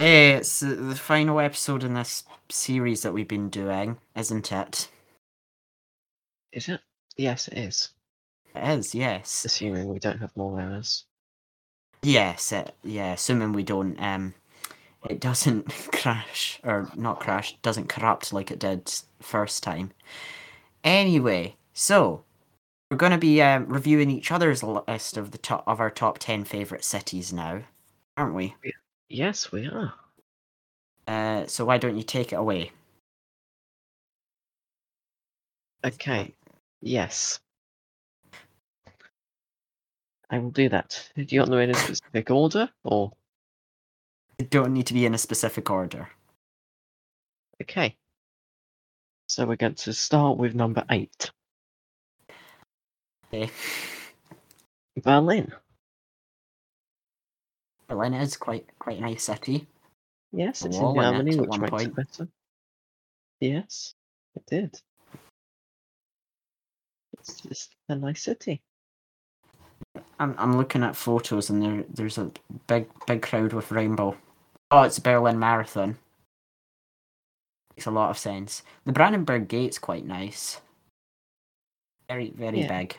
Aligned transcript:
Hey, 0.00 0.30
it's 0.30 0.60
the 0.60 0.94
final 0.94 1.40
episode 1.40 1.84
in 1.84 1.92
this 1.92 2.24
series 2.48 3.02
that 3.02 3.12
we've 3.12 3.28
been 3.28 3.50
doing, 3.50 3.98
isn't 4.16 4.50
it? 4.50 4.88
Is 6.52 6.70
it? 6.70 6.80
Yes, 7.18 7.48
it 7.48 7.58
is. 7.58 7.90
It 8.54 8.78
is, 8.78 8.94
yes. 8.94 9.44
Assuming 9.44 9.88
we 9.88 9.98
don't 9.98 10.20
have 10.20 10.34
more 10.34 10.58
errors. 10.58 11.04
Yes, 12.02 12.50
it, 12.50 12.74
yeah, 12.82 13.12
assuming 13.12 13.52
we 13.52 13.62
don't, 13.62 14.00
um, 14.02 14.32
it 15.06 15.20
doesn't 15.20 15.68
crash, 15.92 16.58
or 16.64 16.90
not 16.96 17.20
crash, 17.20 17.58
doesn't 17.60 17.90
corrupt 17.90 18.32
like 18.32 18.50
it 18.50 18.58
did 18.58 18.90
first 19.20 19.62
time. 19.62 19.90
Anyway, 20.82 21.56
so, 21.74 22.24
we're 22.90 22.96
going 22.96 23.12
to 23.12 23.18
be 23.18 23.42
um, 23.42 23.66
reviewing 23.66 24.10
each 24.10 24.32
other's 24.32 24.62
list 24.62 25.18
of 25.18 25.32
the 25.32 25.36
top 25.36 25.62
of 25.66 25.78
our 25.78 25.90
top 25.90 26.18
10 26.18 26.44
favourite 26.44 26.84
cities 26.84 27.34
now, 27.34 27.64
aren't 28.16 28.34
we? 28.34 28.54
Yes, 29.10 29.50
we 29.50 29.66
are. 29.66 29.92
Uh, 31.06 31.44
so 31.46 31.64
why 31.64 31.78
don't 31.78 31.96
you 31.96 32.04
take 32.04 32.32
it 32.32 32.36
away? 32.36 32.70
Okay. 35.84 36.32
Yes. 36.80 37.40
I 40.30 40.38
will 40.38 40.52
do 40.52 40.68
that. 40.68 41.10
Do 41.16 41.26
you 41.28 41.40
want 41.40 41.50
them 41.50 41.58
in 41.58 41.70
a 41.70 41.74
specific 41.74 42.30
order 42.30 42.70
or 42.84 43.10
They 44.38 44.44
don't 44.44 44.72
need 44.72 44.86
to 44.86 44.94
be 44.94 45.04
in 45.04 45.14
a 45.14 45.18
specific 45.18 45.68
order. 45.70 46.08
okay. 47.60 47.96
So 49.26 49.44
we're 49.44 49.56
going 49.56 49.74
to 49.74 49.92
start 49.92 50.38
with 50.38 50.54
number 50.54 50.84
eight. 50.90 51.32
Okay. 53.34 53.50
Berlin. 55.02 55.52
Berlin 57.90 58.14
is 58.14 58.36
quite 58.36 58.66
quite 58.78 58.98
a 58.98 59.00
nice 59.00 59.24
city. 59.24 59.66
Yes, 60.32 60.64
it's 60.64 60.76
in 60.76 60.82
wall 60.82 61.00
in 61.00 61.06
it 61.06 61.10
Germany, 61.10 61.34
at 61.34 61.40
which 61.40 61.48
one 61.50 61.60
makes 61.60 61.70
point. 61.70 61.88
it 61.88 61.96
better. 61.96 62.28
Yes, 63.40 63.94
it 64.36 64.46
did. 64.46 64.80
It's 67.18 67.40
just 67.40 67.74
a 67.88 67.96
nice 67.96 68.22
city. 68.22 68.62
I'm 70.20 70.36
I'm 70.38 70.56
looking 70.56 70.84
at 70.84 70.94
photos 70.94 71.50
and 71.50 71.60
there 71.60 71.84
there's 71.92 72.16
a 72.18 72.30
big 72.68 72.86
big 73.08 73.22
crowd 73.22 73.52
with 73.52 73.72
rainbow. 73.72 74.16
Oh, 74.70 74.82
it's 74.82 75.00
Berlin 75.00 75.40
Marathon. 75.40 75.98
Makes 77.76 77.86
a 77.86 77.90
lot 77.90 78.10
of 78.10 78.18
sense. 78.18 78.62
The 78.84 78.92
Brandenburg 78.92 79.48
Gate's 79.48 79.80
quite 79.80 80.06
nice. 80.06 80.60
Very 82.08 82.30
very 82.30 82.60
Yeah. 82.60 82.78
big. 82.78 82.98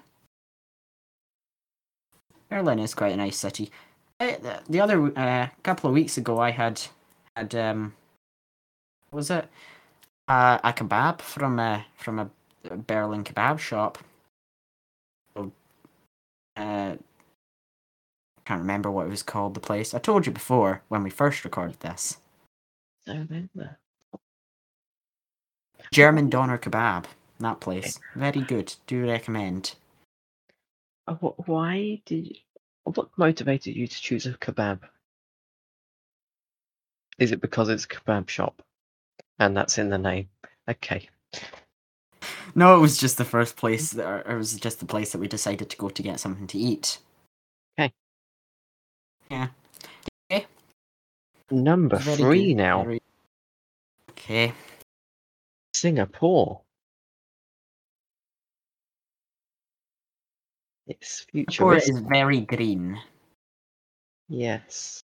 Berlin 2.49 2.79
is 2.79 2.93
quite 2.93 3.13
a 3.13 3.17
nice 3.17 3.37
city. 3.37 3.71
Uh, 4.21 4.37
the- 4.37 4.63
The 4.69 4.79
other 4.79 5.17
uh, 5.17 5.47
couple 5.63 5.89
of 5.89 5.93
weeks 5.95 6.17
ago, 6.17 6.37
I 6.39 6.51
had 6.51 6.81
had 7.35 7.55
um, 7.55 7.95
what 9.09 9.17
was 9.17 9.31
it 9.31 9.49
uh, 10.27 10.59
a 10.63 10.73
kebab 10.73 11.21
from 11.21 11.59
a 11.59 11.85
from 11.97 12.19
a 12.19 12.29
Berlin 12.75 13.23
kebab 13.23 13.57
shop. 13.59 13.97
So, 15.33 15.51
uh, 16.55 16.95
can't 18.45 18.59
remember 18.61 18.91
what 18.91 19.07
it 19.07 19.09
was 19.09 19.23
called. 19.23 19.55
The 19.55 19.59
place 19.59 19.93
I 19.95 19.99
told 19.99 20.25
you 20.27 20.31
before 20.31 20.83
when 20.89 21.01
we 21.03 21.09
first 21.09 21.43
recorded 21.43 21.79
this. 21.79 22.19
Then, 23.07 23.49
uh, 23.59 24.17
German 25.91 26.29
doner 26.29 26.57
kebab. 26.59 27.05
That 27.39 27.59
place, 27.59 27.99
very 28.15 28.41
good. 28.41 28.75
Do 28.85 29.03
recommend. 29.07 29.73
uh, 31.07 31.15
why 31.15 32.01
did 32.05 32.27
you, 32.27 32.35
what 32.83 33.09
motivated 33.17 33.75
you 33.75 33.87
to 33.87 34.01
choose 34.01 34.25
a 34.25 34.33
kebab? 34.33 34.79
Is 37.19 37.31
it 37.31 37.41
because 37.41 37.69
it's 37.69 37.85
a 37.85 37.87
kebab 37.87 38.29
shop 38.29 38.61
and 39.39 39.55
that's 39.55 39.77
in 39.77 39.89
the 39.89 39.97
name? 39.97 40.29
Okay. 40.69 41.07
No, 42.55 42.75
it 42.75 42.79
was 42.79 42.97
just 42.97 43.17
the 43.17 43.25
first 43.25 43.55
place. 43.55 43.91
That, 43.91 44.25
it 44.27 44.35
was 44.35 44.55
just 44.59 44.79
the 44.79 44.85
place 44.85 45.11
that 45.11 45.19
we 45.19 45.27
decided 45.27 45.69
to 45.69 45.77
go 45.77 45.89
to 45.89 46.03
get 46.03 46.19
something 46.19 46.47
to 46.47 46.57
eat. 46.57 46.99
Okay. 47.79 47.93
Yeah. 49.29 49.47
Okay. 50.31 50.45
Number 51.49 51.97
very 51.97 52.17
three 52.17 52.47
good, 52.49 52.57
now. 52.57 52.83
very- 52.83 53.01
Okay. 54.11 54.53
Singapore. 55.73 56.61
It's 60.87 61.21
future. 61.21 61.51
futuristic. 61.51 61.93
is 61.95 61.99
very 62.01 62.41
green. 62.41 62.99
Yes. 64.27 65.03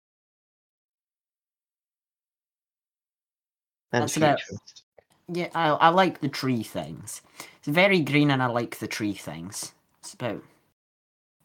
And 3.92 4.04
That's 4.04 4.18
about- 4.18 4.40
Yeah, 5.32 5.50
I 5.54 5.70
I 5.70 5.90
like 5.90 6.20
the 6.22 6.30
tree 6.30 6.64
things. 6.64 7.22
It's 7.58 7.68
very 7.68 8.02
green, 8.02 8.32
and 8.32 8.42
I 8.42 8.48
like 8.48 8.80
the 8.80 8.88
tree 8.88 9.14
things. 9.14 9.74
It's 10.00 10.14
about 10.14 10.44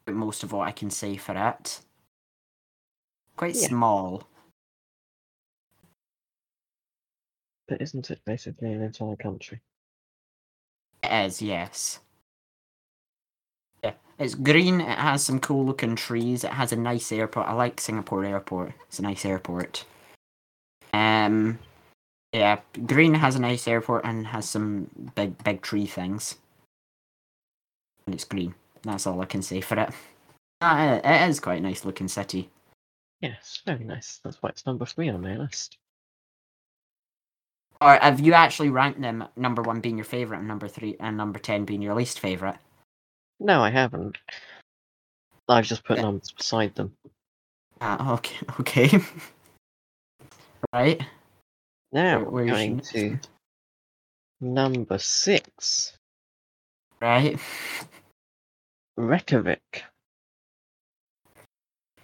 most 0.07 0.43
of 0.43 0.53
what 0.53 0.67
I 0.69 0.73
can 0.73 0.91
say 0.91 1.17
for 1.17 1.37
it. 1.37 1.81
Quite 3.37 3.57
Yeah. 3.57 3.69
small. 3.69 4.29
But 7.67 7.81
isn't 7.83 8.11
it 8.11 8.23
basically 8.25 8.73
an 8.73 8.83
entire 8.83 9.17
country? 9.17 9.61
It 11.03 11.13
is, 11.27 11.41
yes. 11.43 12.01
It's 14.19 14.35
green. 14.35 14.81
It 14.81 14.99
has 14.99 15.25
some 15.25 15.41
cool 15.41 15.65
looking 15.65 15.97
trees. 15.97 16.45
It 16.45 16.53
has 16.53 16.73
a 16.73 16.77
nice 16.77 17.11
airport. 17.11 17.49
I 17.49 17.53
like 17.53 17.81
Singapore 17.81 18.25
Airport. 18.25 18.73
It's 18.89 18.99
a 18.99 19.03
nice 19.03 19.25
airport. 19.25 19.85
Um, 20.93 21.59
yeah, 22.33 22.61
green 22.87 23.15
has 23.15 23.35
a 23.35 23.41
nice 23.41 23.67
airport 23.67 24.05
and 24.05 24.27
has 24.29 24.49
some 24.49 24.89
big 25.15 25.43
big 25.43 25.63
tree 25.63 25.87
things. 25.87 26.37
And 28.07 28.15
it's 28.15 28.25
green. 28.25 28.55
That's 28.83 29.07
all 29.07 29.21
I 29.21 29.27
can 29.27 29.43
say 29.43 29.61
for 29.61 29.79
it. 29.81 29.91
Uh, 30.61 31.01
it 31.03 31.29
is 31.29 31.41
quite 31.41 31.59
a 31.59 31.63
nice 31.63 31.85
looking 31.85 32.09
city. 32.09 32.51
Yes, 33.21 33.63
very 33.67 33.85
nice. 33.85 34.21
That's 34.23 34.43
why 34.43 34.51
it's 34.51 34.67
number 34.67 34.87
three 34.87 35.09
on 35.09 35.23
my 35.23 35.37
list. 35.37 35.79
Or 37.81 37.97
have 37.97 38.21
you 38.21 38.35
actually 38.35 38.71
ranked 38.71 39.01
them 39.01 39.25
number 39.37 39.63
one 39.63 39.81
being 39.81 39.97
your 39.97 40.05
favorite 40.05 40.39
and 40.39 40.49
number 40.49 40.69
three 40.69 40.97
and 41.01 41.17
number 41.17 41.39
ten 41.39 41.65
being 41.65 41.83
your 41.83 41.95
least 41.95 42.21
favorite? 42.21 42.57
No, 43.41 43.63
I 43.63 43.71
haven't. 43.71 44.19
I've 45.49 45.67
just 45.67 45.85
put 45.85 45.97
Yeah. 45.99 46.03
numbers 46.05 46.31
beside 46.33 46.75
them. 46.75 46.97
Ah, 47.81 48.15
okay, 48.15 48.37
okay. 48.61 49.01
right. 50.73 51.01
Now 51.93 52.21
Where- 52.21 52.31
we're 52.31 52.47
going 52.47 52.81
to 52.81 53.19
number 54.41 54.99
six, 54.99 55.97
Right. 57.01 57.39
Reykjavik. 58.97 59.85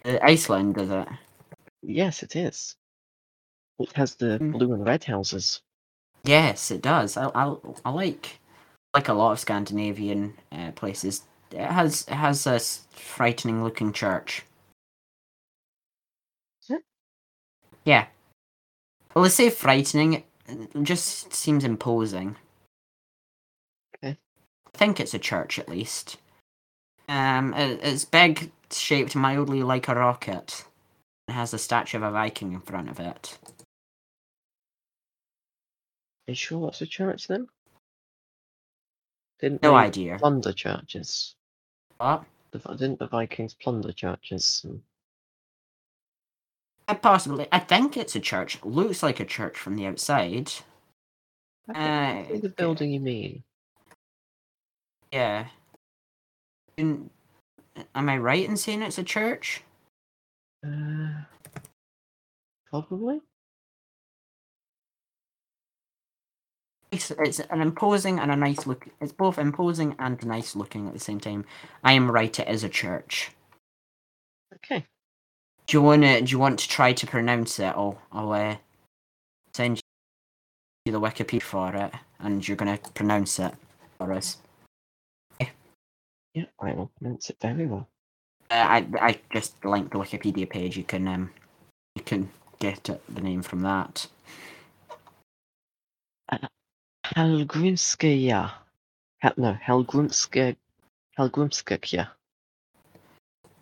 Uh, 0.05 0.17
Iceland, 0.21 0.75
does 0.75 0.89
it? 0.91 1.07
Yes, 1.81 2.21
it 2.23 2.35
is. 2.35 2.75
It 3.79 3.91
has 3.93 4.15
the 4.15 4.37
Mm. 4.39 4.51
blue 4.51 4.73
and 4.73 4.85
red 4.85 5.03
houses. 5.03 5.61
Yes, 6.23 6.69
it 6.69 6.81
does. 6.83 7.17
I, 7.17 7.29
I, 7.33 7.55
I 7.85 7.89
like 7.89 8.39
like 8.93 9.07
a 9.07 9.13
lot 9.13 9.31
of 9.31 9.39
Scandinavian 9.39 10.33
uh, 10.51 10.71
places. 10.71 11.23
It 11.51 11.59
has 11.59 12.05
it 12.07 12.13
has 12.13 12.47
a 12.47 12.59
frightening 12.59 13.63
looking 13.63 13.93
church. 13.93 14.43
Is? 16.69 16.77
Yeah. 17.85 18.05
Well, 19.13 19.23
let's 19.23 19.35
say 19.35 19.49
frightening. 19.49 20.23
It 20.47 20.83
just 20.83 21.33
seems 21.33 21.63
imposing. 21.63 22.35
Okay. 23.97 24.17
I 24.73 24.77
think 24.77 24.99
it's 24.99 25.13
a 25.13 25.19
church 25.19 25.59
at 25.59 25.69
least. 25.69 26.17
Um, 27.09 27.53
it, 27.53 27.79
it's 27.83 28.05
big, 28.05 28.51
shaped 28.71 29.15
mildly 29.15 29.63
like 29.63 29.87
a 29.87 29.95
rocket. 29.95 30.65
It 31.27 31.33
has 31.33 31.53
a 31.53 31.57
statue 31.57 31.97
of 31.97 32.03
a 32.03 32.11
Viking 32.11 32.53
in 32.53 32.61
front 32.61 32.89
of 32.89 32.99
it. 32.99 33.37
Are 36.27 36.31
you 36.31 36.35
sure 36.35 36.67
that's 36.67 36.81
a 36.81 36.85
church 36.85 37.27
then? 37.27 37.47
Didn't 39.41 39.63
No 39.63 39.75
idea. 39.75 40.17
plunder 40.19 40.53
churches? 40.53 41.35
What? 41.97 42.23
The, 42.51 42.59
didn't 42.59 42.99
the 42.99 43.07
Vikings 43.07 43.53
plunder 43.55 43.91
churches? 43.91 44.65
Uh, 46.87 46.93
Possibly. 46.95 47.47
I 47.51 47.59
think 47.59 47.97
it's 47.97 48.15
a 48.15 48.19
church. 48.19 48.63
Looks 48.63 49.01
like 49.01 49.19
a 49.19 49.25
church 49.25 49.57
from 49.57 49.75
the 49.75 49.87
outside. 49.87 50.51
Uh, 51.73 52.23
the 52.41 52.53
building 52.55 52.91
you 52.91 52.99
mean. 52.99 53.43
Yeah. 55.11 55.47
In, 56.77 57.09
am 57.95 58.09
I 58.09 58.17
right 58.17 58.47
in 58.47 58.57
saying 58.57 58.81
it's 58.81 58.97
a 58.97 59.03
church? 59.03 59.63
Uh, 60.65 61.23
probably. 62.69 63.21
It's, 66.91 67.09
an 67.39 67.61
imposing 67.61 68.19
and 68.19 68.31
a 68.31 68.35
nice 68.35 68.67
look. 68.67 68.87
It's 68.99 69.13
both 69.13 69.39
imposing 69.39 69.95
and 69.97 70.23
nice 70.25 70.55
looking 70.57 70.87
at 70.87 70.93
the 70.93 70.99
same 70.99 71.21
time. 71.21 71.45
I 71.83 71.93
am 71.93 72.11
right. 72.11 72.37
It 72.37 72.49
is 72.49 72.65
a 72.65 72.69
church. 72.69 73.31
Okay. 74.55 74.85
Do 75.67 75.77
you 75.77 75.81
want 75.81 76.03
to? 76.03 76.21
Do 76.21 76.29
you 76.29 76.39
want 76.39 76.59
to 76.59 76.67
try 76.67 76.91
to 76.91 77.07
pronounce 77.07 77.59
it? 77.59 77.73
I'll 77.75 77.97
I'll 78.11 78.33
uh, 78.33 78.57
send 79.53 79.81
you 80.85 80.91
the 80.91 80.99
Wikipedia 80.99 81.41
for 81.41 81.73
it, 81.73 81.93
and 82.19 82.45
you're 82.45 82.57
gonna 82.57 82.79
pronounce 82.93 83.39
it 83.39 83.53
for 83.97 84.11
us. 84.11 84.37
Yeah, 86.33 86.45
I 86.59 86.73
will 86.73 86.91
pronounce 86.97 87.29
it 87.29 87.37
very 87.41 87.65
well. 87.65 87.87
Uh, 88.49 88.55
I 88.55 88.87
I 88.99 89.19
just 89.33 89.63
linked 89.65 89.91
the 89.91 89.99
Wikipedia 89.99 90.49
page. 90.49 90.77
You 90.77 90.83
can 90.83 91.07
um 91.07 91.31
you 91.95 92.03
can 92.03 92.29
get 92.59 92.89
it, 92.89 93.01
the 93.13 93.21
name 93.21 93.41
from 93.41 93.61
that. 93.61 94.07
Helgrimskaya. 97.15 98.51
Hel- 99.19 99.33
no, 99.37 99.53
Helgrimska. 99.53 100.55
Helgrimskaya. 101.17 102.07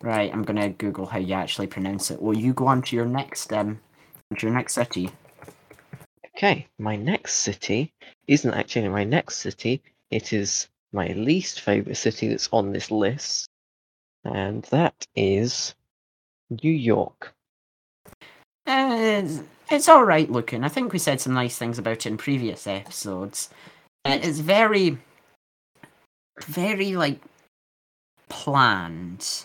Right, 0.02 0.32
I'm 0.32 0.44
gonna 0.44 0.70
Google 0.70 1.06
how 1.06 1.18
you 1.18 1.34
actually 1.34 1.66
pronounce 1.66 2.10
it. 2.10 2.22
Will 2.22 2.36
you 2.36 2.54
go 2.54 2.68
on 2.68 2.82
to 2.82 2.96
your 2.96 3.06
next 3.06 3.52
um 3.52 3.80
to 4.36 4.46
your 4.46 4.54
next 4.54 4.74
city? 4.74 5.10
Okay, 6.28 6.68
my 6.78 6.96
next 6.96 7.34
city 7.34 7.92
isn't 8.26 8.54
actually 8.54 8.88
my 8.88 9.04
next 9.04 9.38
city. 9.38 9.82
It 10.10 10.32
is 10.32 10.68
my 10.92 11.08
least 11.08 11.60
favorite 11.60 11.96
city 11.96 12.28
that's 12.28 12.48
on 12.52 12.72
this 12.72 12.90
list, 12.90 13.50
and 14.24 14.62
that 14.70 15.06
is 15.14 15.74
New 16.62 16.72
York. 16.72 17.34
Uh, 18.66 18.96
it's, 18.98 19.40
it's 19.70 19.88
all 19.88 20.04
right 20.04 20.30
looking. 20.30 20.64
I 20.64 20.68
think 20.68 20.92
we 20.92 20.98
said 20.98 21.20
some 21.20 21.34
nice 21.34 21.58
things 21.58 21.78
about 21.78 22.04
it 22.04 22.06
in 22.06 22.16
previous 22.16 22.66
episodes. 22.66 23.50
Uh, 24.04 24.18
it's 24.22 24.38
very, 24.38 24.98
very 26.44 26.96
like 26.96 27.20
planned. 28.28 29.44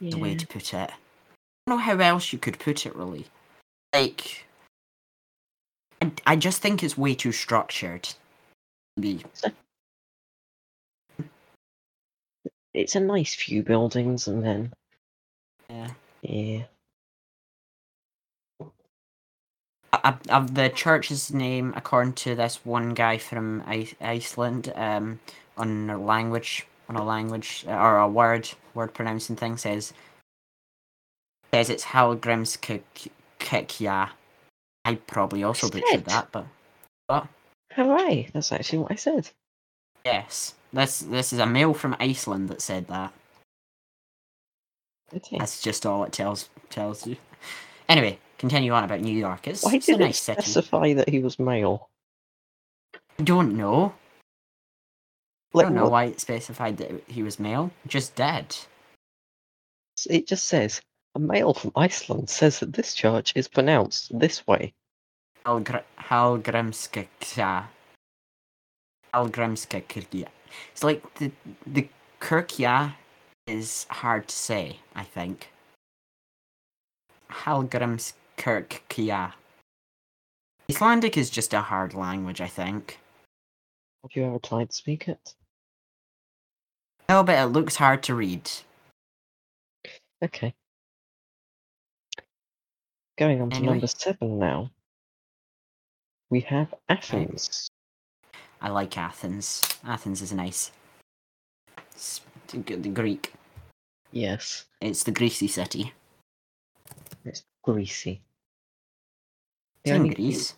The 0.00 0.16
way 0.16 0.34
to 0.34 0.46
put 0.46 0.72
it. 0.72 0.90
I 0.90 0.94
don't 1.66 1.76
know 1.76 1.76
how 1.76 1.98
else 1.98 2.32
you 2.32 2.38
could 2.38 2.58
put 2.58 2.86
it 2.86 2.96
really. 2.96 3.26
Like, 3.92 4.46
I, 6.00 6.10
I 6.26 6.36
just 6.36 6.62
think 6.62 6.82
it's 6.82 6.96
way 6.96 7.14
too 7.14 7.32
structured. 7.32 8.08
Maybe. 8.96 9.24
It's 12.72 12.94
a 12.94 13.00
nice 13.00 13.34
few 13.34 13.62
buildings, 13.62 14.26
and 14.26 14.42
then 14.42 14.72
Yeah. 15.68 15.90
yeah, 16.22 16.62
I, 20.04 20.14
I, 20.28 20.40
the 20.40 20.68
church's 20.68 21.32
name, 21.32 21.72
according 21.76 22.14
to 22.14 22.34
this 22.34 22.64
one 22.64 22.94
guy 22.94 23.18
from 23.18 23.62
I- 23.66 23.92
Iceland, 24.00 24.72
um, 24.74 25.20
on 25.56 25.90
a 25.90 25.98
language, 25.98 26.66
on 26.88 26.96
a 26.96 27.04
language 27.04 27.64
uh, 27.68 27.72
or 27.72 27.98
a 27.98 28.08
word, 28.08 28.48
word 28.74 28.94
pronouncing 28.94 29.36
thing 29.36 29.56
says 29.56 29.92
says 31.52 31.70
it's 31.70 31.84
Helgrimskirkja. 31.84 34.10
I 34.84 34.94
probably 35.06 35.42
also 35.42 35.66
Shit. 35.66 35.82
butchered 35.82 36.04
that, 36.06 36.32
but 36.32 36.46
but 37.08 37.26
hooray! 37.72 38.28
That's 38.32 38.52
actually 38.52 38.78
what 38.78 38.92
I 38.92 38.96
said. 38.96 39.28
yes, 40.04 40.54
this 40.72 41.00
this 41.00 41.32
is 41.32 41.38
a 41.38 41.46
male 41.46 41.74
from 41.74 41.96
Iceland 42.00 42.48
that 42.48 42.62
said 42.62 42.86
that. 42.88 43.12
Okay. 45.14 45.38
That's 45.38 45.60
just 45.60 45.84
all 45.84 46.04
it 46.04 46.12
tells 46.12 46.48
tells 46.70 47.06
you. 47.06 47.16
Anyway, 47.88 48.18
continue 48.40 48.72
on 48.72 48.82
about 48.84 49.00
New 49.00 49.16
York. 49.16 49.46
It's, 49.46 49.62
Why 49.64 49.74
it's 49.76 49.88
a 49.88 49.92
did 49.92 50.00
it 50.00 50.04
nice 50.04 50.20
city. 50.20 50.42
specify 50.42 50.92
that 50.94 51.08
he 51.08 51.20
was 51.20 51.38
male? 51.38 51.88
I 53.18 53.22
don't 53.22 53.56
know. 53.56 53.94
I 55.54 55.62
don't 55.62 55.74
know 55.74 55.82
what- 55.84 55.92
why 55.92 56.04
it 56.04 56.20
specified 56.20 56.76
that 56.78 56.90
he 57.06 57.22
was 57.22 57.38
male. 57.38 57.70
Just 57.86 58.14
dead. 58.16 58.56
It 60.08 60.26
just 60.26 60.46
says 60.46 60.80
a 61.14 61.18
male 61.18 61.52
from 61.52 61.72
Iceland 61.76 62.30
says 62.30 62.60
that 62.60 62.72
this 62.72 62.94
church 62.94 63.32
is 63.36 63.48
pronounced 63.48 64.18
this 64.18 64.46
way. 64.46 64.72
Helgrimskirkja. 65.44 67.66
Helgrimskirkja. 69.12 70.28
It's 70.72 70.82
like 70.84 71.02
the 71.14 71.30
the 71.66 71.88
Kirkja 72.20 72.94
is 73.46 73.86
hard 73.90 74.28
to 74.28 74.34
say. 74.34 74.78
I 74.94 75.04
think. 75.04 75.50
Helgrimskirkja. 78.40 79.32
Icelandic 80.68 81.16
is 81.16 81.30
just 81.30 81.52
a 81.54 81.60
hard 81.60 81.94
language. 81.94 82.40
I 82.40 82.46
think. 82.48 82.98
Have 84.02 84.12
you 84.14 84.24
ever 84.24 84.38
tried 84.38 84.70
to 84.70 84.76
speak 84.76 85.08
it? 85.08 85.34
No, 87.08 87.22
but 87.22 87.38
it 87.38 87.46
looks 87.46 87.76
hard 87.76 88.02
to 88.04 88.14
read. 88.14 88.50
Okay. 90.22 90.54
Going 93.18 93.42
on 93.42 93.50
to 93.50 93.56
Anyway. 93.56 93.72
number 93.74 93.86
seven 93.86 94.38
now. 94.38 94.70
We 96.30 96.40
have 96.40 96.72
Athens. 96.88 97.68
I 98.62 98.68
like 98.70 98.96
Athens. 98.96 99.62
Athens 99.84 100.22
is 100.22 100.32
nice. 100.32 100.70
It's 101.92 102.20
the 102.52 102.88
Greek. 102.88 103.32
Yes, 104.12 104.64
It's 104.80 105.02
the 105.04 105.12
greasy 105.12 105.46
city. 105.48 105.92
it's 107.24 107.44
greasy. 107.62 108.22
It's 109.84 109.94
in 109.94 110.08
Greece. 110.08 110.54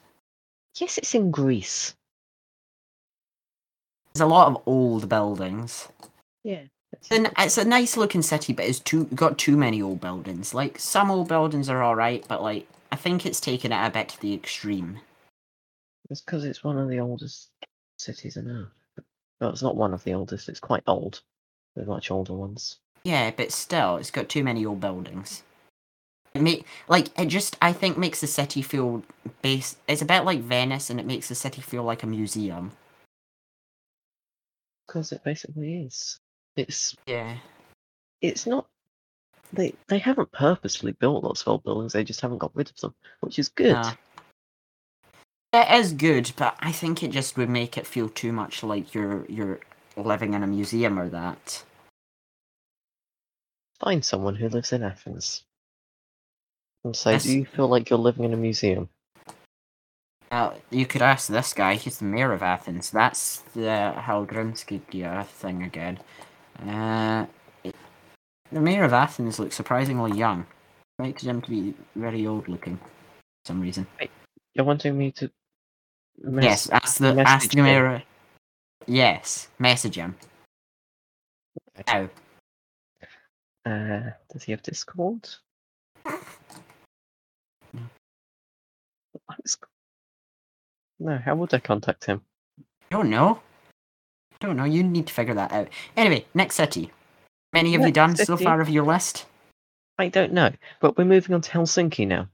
Yes, 0.79 0.99
it's 0.99 1.15
in 1.15 1.31
Greece. 1.31 1.95
There's 4.13 4.23
a 4.23 4.27
lot 4.27 4.49
of 4.49 4.63
old 4.67 5.09
buildings. 5.09 5.89
Yeah. 6.45 6.63
And 7.11 7.31
it's 7.39 7.59
a 7.59 7.65
nice 7.65 7.97
looking 7.97 8.23
city, 8.23 8.53
but 8.53 8.67
it's 8.67 8.79
too 8.79 9.05
got 9.15 9.39
too 9.39 9.57
many 9.57 9.81
old 9.81 10.01
buildings. 10.01 10.55
Like 10.55 10.79
some 10.79 11.11
old 11.11 11.29
buildings 11.29 11.69
are 11.69 11.83
all 11.83 11.97
right, 11.97 12.25
but 12.29 12.43
like 12.43 12.67
I 12.91 12.97
think 12.97 13.25
it's 13.25 13.41
taken 13.41 13.73
it 13.73 13.87
a 13.87 13.91
bit 13.91 14.11
to 14.11 14.21
the 14.21 14.35
extreme. 14.35 15.01
It's 16.11 16.21
because 16.21 16.45
it's 16.45 16.63
one 16.63 16.79
of 16.79 16.89
the 16.89 17.01
oldest 17.01 17.49
cities 17.97 18.37
in 18.37 18.51
Earth. 18.51 19.05
Well, 19.41 19.51
it's 19.51 19.63
not 19.63 19.77
one 19.77 19.95
of 19.95 20.05
the 20.05 20.15
oldest. 20.15 20.49
It's 20.49 20.61
quite 20.61 20.83
old. 20.87 21.23
There's 21.75 21.89
much 21.89 22.11
older 22.11 22.35
ones. 22.35 22.79
Yeah, 23.05 23.31
but 23.35 23.51
still, 23.51 23.97
it's 23.97 24.11
got 24.11 24.29
too 24.29 24.45
many 24.45 24.67
old 24.67 24.81
buildings. 24.81 25.43
It 26.35 26.43
make 26.43 26.67
like 26.89 27.09
it 27.19 27.27
just 27.27 27.57
I 27.61 27.73
think 27.73 27.99
makes 27.99 28.21
the 28.21 28.27
city 28.27 28.63
feel 28.63 29.03
base. 29.43 29.77
It's 29.87 30.03
a 30.03 30.07
bit 30.07 30.25
like 30.25 30.41
Venice, 30.41 30.89
and 30.91 30.99
it 30.99 31.07
makes 31.07 31.29
the 31.29 31.35
city 31.35 31.61
feel 31.61 31.83
like 31.83 32.03
a 32.03 32.07
museum. 32.07 32.73
Because 34.87 35.13
it 35.13 35.23
basically 35.25 35.83
is. 35.83 36.19
It's 36.57 36.95
Yeah. 37.07 37.37
it's 38.21 38.47
not. 38.47 38.67
They 39.53 39.75
they 39.89 39.99
haven't 39.99 40.33
purposefully 40.33 40.93
built 40.93 41.25
lots 41.25 41.43
of 41.43 41.49
old 41.49 41.65
buildings. 41.65 41.93
They 41.93 42.05
just 42.05 42.21
haven't 42.23 42.39
got 42.39 42.55
rid 42.55 42.71
of 42.71 42.77
them, 42.77 42.95
which 43.21 43.39
is 43.39 43.49
good. 43.49 43.73
Nah. 43.73 43.93
It 45.55 45.71
is 45.71 45.93
good, 45.93 46.33
but 46.37 46.57
I 46.61 46.73
think 46.73 47.03
it 47.03 47.11
just 47.11 47.37
would 47.37 47.51
make 47.51 47.77
it 47.77 47.87
feel 47.87 48.09
too 48.09 48.33
much 48.33 48.63
like 48.63 48.95
you're 48.95 49.27
you're 49.27 49.61
living 49.99 50.33
in 50.33 50.43
a 50.43 50.47
museum 50.47 50.99
or 50.99 51.11
that. 51.11 51.63
Find 53.81 54.03
someone 54.03 54.37
who 54.37 54.49
lives 54.49 54.73
in 54.73 54.83
Athens. 54.83 55.45
And 56.85 56.97
say, 56.97 57.19
do 57.19 57.33
you 57.39 57.45
feel 57.47 57.69
like 57.69 57.91
you're 57.91 57.99
living 57.99 58.25
in 58.25 58.33
a 58.33 58.37
museum? 58.37 58.89
Now, 60.31 60.55
you 60.71 60.87
could 60.87 61.03
ask 61.03 61.29
this 61.29 61.53
guy, 61.53 61.75
he's 61.75 61.99
the 61.99 62.05
mayor 62.07 62.33
of 62.33 62.43
Athens. 62.43 62.91
That's 62.91 63.39
the 63.55 63.93
Helgrimskirkja 63.97 65.27
thing 65.27 65.63
again. 65.63 66.01
Uh, 66.67 67.27
it- 67.63 67.77
the 68.51 68.61
mayor 68.61 68.85
of 68.85 68.93
Athens 68.93 69.39
looks 69.39 69.55
surprisingly 69.57 70.17
young. 70.19 70.47
Expected 70.99 71.29
him 71.29 71.41
to 71.43 71.51
be 71.51 71.75
very 71.97 72.27
old 72.27 72.49
looking 72.49 72.77
for 72.77 72.85
some 73.47 73.61
reason. 73.61 73.87
You're 74.55 74.65
wanting 74.67 74.97
me 74.99 75.11
to. 75.13 75.31
Mess- 76.19 76.45
yes, 76.45 76.71
ask 76.71 76.99
the, 76.99 77.19
ask 77.27 77.51
the 77.51 77.59
him. 77.59 77.65
mayor. 77.65 78.03
Yes, 78.87 79.49
message 79.59 79.97
him. 79.97 80.17
Now, 81.87 82.09
Uh, 83.65 84.11
does 84.33 84.43
he 84.43 84.51
have 84.53 84.63
Discord? 84.63 85.29
No. 86.05 86.13
I 86.15 87.81
was- 87.81 87.89
No, 91.01 91.19
how 91.19 91.35
would 91.35 91.53
I 91.55 91.59
contact 91.59 92.05
him? 92.05 92.23
don't 92.91 93.09
know. 93.11 93.41
Don't 94.41 94.57
know, 94.57 94.65
you 94.65 94.83
need 94.83 95.07
to 95.07 95.15
figure 95.15 95.35
that 95.35 95.51
out. 95.53 95.69
Anyway, 95.97 96.27
next 96.35 96.57
city. 96.57 96.91
Many 97.53 97.73
have 97.73 97.87
you 97.87 97.93
done 97.93 98.17
so 98.17 98.37
far 98.37 98.61
of 98.61 98.69
your 98.69 98.85
list? 98.85 99.25
I 99.99 100.09
don't 100.09 100.33
know, 100.33 100.51
but 100.81 100.97
we're 100.97 101.05
moving 101.05 101.35
on 101.35 101.41
to 101.43 101.51
Helsinki 101.51 102.07
now. 102.07 102.29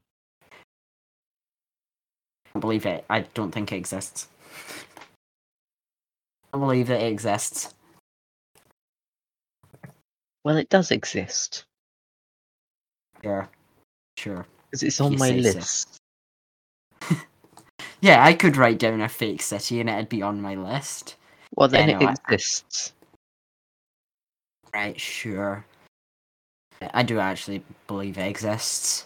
I 2.46 2.50
don't 2.54 2.60
believe 2.60 2.86
it. 2.86 3.04
I 3.10 3.20
don't 3.34 3.52
think 3.52 3.72
it 3.72 3.76
exists. 3.76 4.28
I 6.52 6.58
don't 6.58 6.62
believe 6.62 6.86
that 6.88 7.02
it 7.02 7.12
exists. 7.12 7.74
Well, 10.44 10.56
it 10.56 10.68
does 10.70 10.90
exist 10.90 11.64
Yeah, 13.22 13.46
Sure. 14.16 14.46
because 14.70 14.82
it's 14.82 15.00
on 15.00 15.12
you 15.12 15.18
my 15.18 15.30
list. 15.32 15.94
so. 15.94 15.97
Yeah, 18.00 18.24
I 18.24 18.32
could 18.32 18.56
write 18.56 18.78
down 18.78 19.00
a 19.00 19.08
fake 19.08 19.42
city 19.42 19.80
and 19.80 19.90
it'd 19.90 20.08
be 20.08 20.22
on 20.22 20.40
my 20.40 20.54
list. 20.54 21.16
Well, 21.56 21.66
then 21.68 21.88
Yeah, 21.88 21.96
it 21.96 22.00
no, 22.00 22.06
I- 22.08 22.12
exists. 22.32 22.92
Right, 24.72 25.00
sure. 25.00 25.64
I 26.94 27.02
do 27.02 27.18
actually 27.18 27.64
believe 27.88 28.16
it 28.18 28.28
exists. 28.28 29.04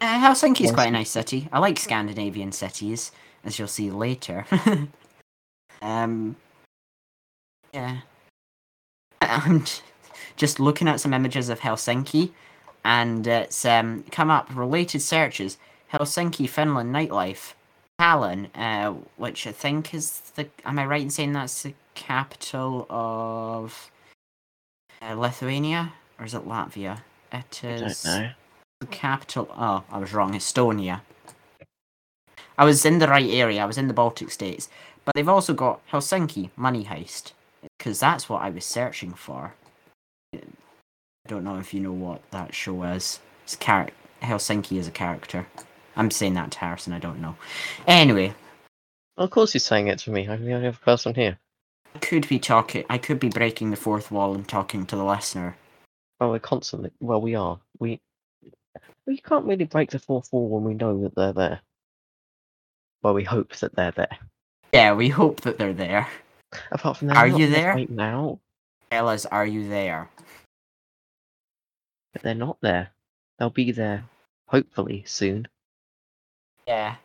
Uh, 0.00 0.20
Helsinki's 0.20 0.70
quite 0.70 0.86
a 0.88 0.92
nice 0.92 1.10
city. 1.10 1.48
I 1.52 1.58
like 1.58 1.78
Scandinavian 1.78 2.52
cities, 2.52 3.10
as 3.44 3.58
you'll 3.58 3.66
see 3.68 3.90
later. 3.90 4.46
um, 5.82 6.36
yeah. 7.74 7.98
I'm 9.20 9.64
just 10.36 10.60
looking 10.60 10.86
at 10.86 11.00
some 11.00 11.12
images 11.12 11.48
of 11.48 11.58
Helsinki, 11.60 12.30
and 12.84 13.26
it's 13.26 13.64
um, 13.64 14.04
come 14.12 14.30
up 14.30 14.48
related 14.54 15.02
searches: 15.02 15.58
Helsinki, 15.92 16.48
Finland 16.48 16.94
nightlife, 16.94 17.54
Tallinn, 18.00 18.48
uh, 18.54 18.94
which 19.16 19.46
I 19.46 19.52
think 19.52 19.92
is 19.94 20.20
the. 20.36 20.48
Am 20.64 20.78
I 20.78 20.86
right 20.86 21.02
in 21.02 21.10
saying 21.10 21.32
that's 21.32 21.62
the 21.62 21.74
capital 21.94 22.86
of 22.88 23.90
uh, 25.02 25.14
Lithuania, 25.14 25.92
or 26.18 26.24
is 26.24 26.34
it 26.34 26.46
Latvia? 26.46 27.00
It 27.32 27.64
is. 27.64 28.06
I 28.06 28.10
don't 28.10 28.22
know. 28.22 28.30
the 28.80 28.86
capital. 28.86 29.48
Oh, 29.56 29.84
I 29.90 29.98
was 29.98 30.12
wrong. 30.12 30.32
Estonia. 30.34 31.00
I 32.56 32.64
was 32.64 32.84
in 32.84 32.98
the 32.98 33.08
right 33.08 33.30
area. 33.30 33.62
I 33.62 33.66
was 33.66 33.78
in 33.78 33.88
the 33.88 33.94
Baltic 33.94 34.30
states, 34.30 34.68
but 35.04 35.14
they've 35.14 35.28
also 35.28 35.54
got 35.54 35.80
Helsinki 35.90 36.50
Money 36.56 36.84
Heist 36.84 37.32
because 37.78 37.98
that's 38.00 38.28
what 38.28 38.42
I 38.42 38.50
was 38.50 38.64
searching 38.64 39.12
for. 39.12 39.54
I 40.34 40.38
don't 41.28 41.44
know 41.44 41.58
if 41.58 41.72
you 41.74 41.80
know 41.80 41.92
what 41.92 42.22
that 42.30 42.54
show 42.54 42.82
is. 42.84 43.20
It's 43.44 43.56
char- 43.56 43.90
Helsinki 44.22 44.78
is 44.78 44.88
a 44.88 44.90
character. 44.90 45.46
I'm 46.00 46.10
saying 46.10 46.32
that 46.34 46.50
to 46.52 46.58
Harrison. 46.60 46.94
I 46.94 46.98
don't 46.98 47.20
know. 47.20 47.36
Anyway, 47.86 48.32
Of 49.18 49.28
course, 49.30 49.52
he's 49.52 49.64
saying 49.66 49.88
it 49.88 49.98
to 50.00 50.10
me. 50.10 50.26
I'm 50.26 50.42
the 50.42 50.54
only 50.54 50.68
other 50.68 50.78
person 50.78 51.14
here. 51.14 51.38
I 51.94 51.98
could 51.98 52.26
be 52.26 52.38
talking. 52.38 52.84
I 52.88 52.96
could 52.96 53.20
be 53.20 53.28
breaking 53.28 53.68
the 53.70 53.76
fourth 53.76 54.10
wall 54.10 54.34
and 54.34 54.48
talking 54.48 54.86
to 54.86 54.96
the 54.96 55.04
listener. 55.04 55.56
Well, 56.18 56.30
we're 56.30 56.38
constantly. 56.38 56.90
Well, 57.00 57.20
we 57.20 57.34
are. 57.34 57.60
We 57.78 58.00
we 59.06 59.18
can't 59.18 59.44
really 59.44 59.66
break 59.66 59.90
the 59.90 59.98
fourth 59.98 60.32
wall 60.32 60.48
when 60.48 60.64
we 60.64 60.72
know 60.72 61.02
that 61.02 61.14
they're 61.14 61.32
there. 61.34 61.60
Well, 63.02 63.12
we 63.12 63.24
hope 63.24 63.54
that 63.56 63.74
they're 63.76 63.90
there. 63.90 64.16
Yeah, 64.72 64.94
we 64.94 65.08
hope 65.10 65.42
that 65.42 65.58
they're 65.58 65.74
there. 65.74 66.08
Apart 66.72 66.96
from 66.96 67.08
that, 67.08 67.16
Are 67.18 67.26
you 67.28 67.50
there? 67.50 67.74
right 67.74 67.90
now? 67.90 68.38
Tell 68.90 69.08
us, 69.08 69.26
are 69.26 69.46
you 69.46 69.68
there? 69.68 70.08
But 72.14 72.22
they're 72.22 72.34
not 72.34 72.58
there. 72.62 72.88
They'll 73.38 73.50
be 73.50 73.72
there, 73.72 74.04
hopefully 74.46 75.04
soon. 75.06 75.46
Yeah. 76.66 76.96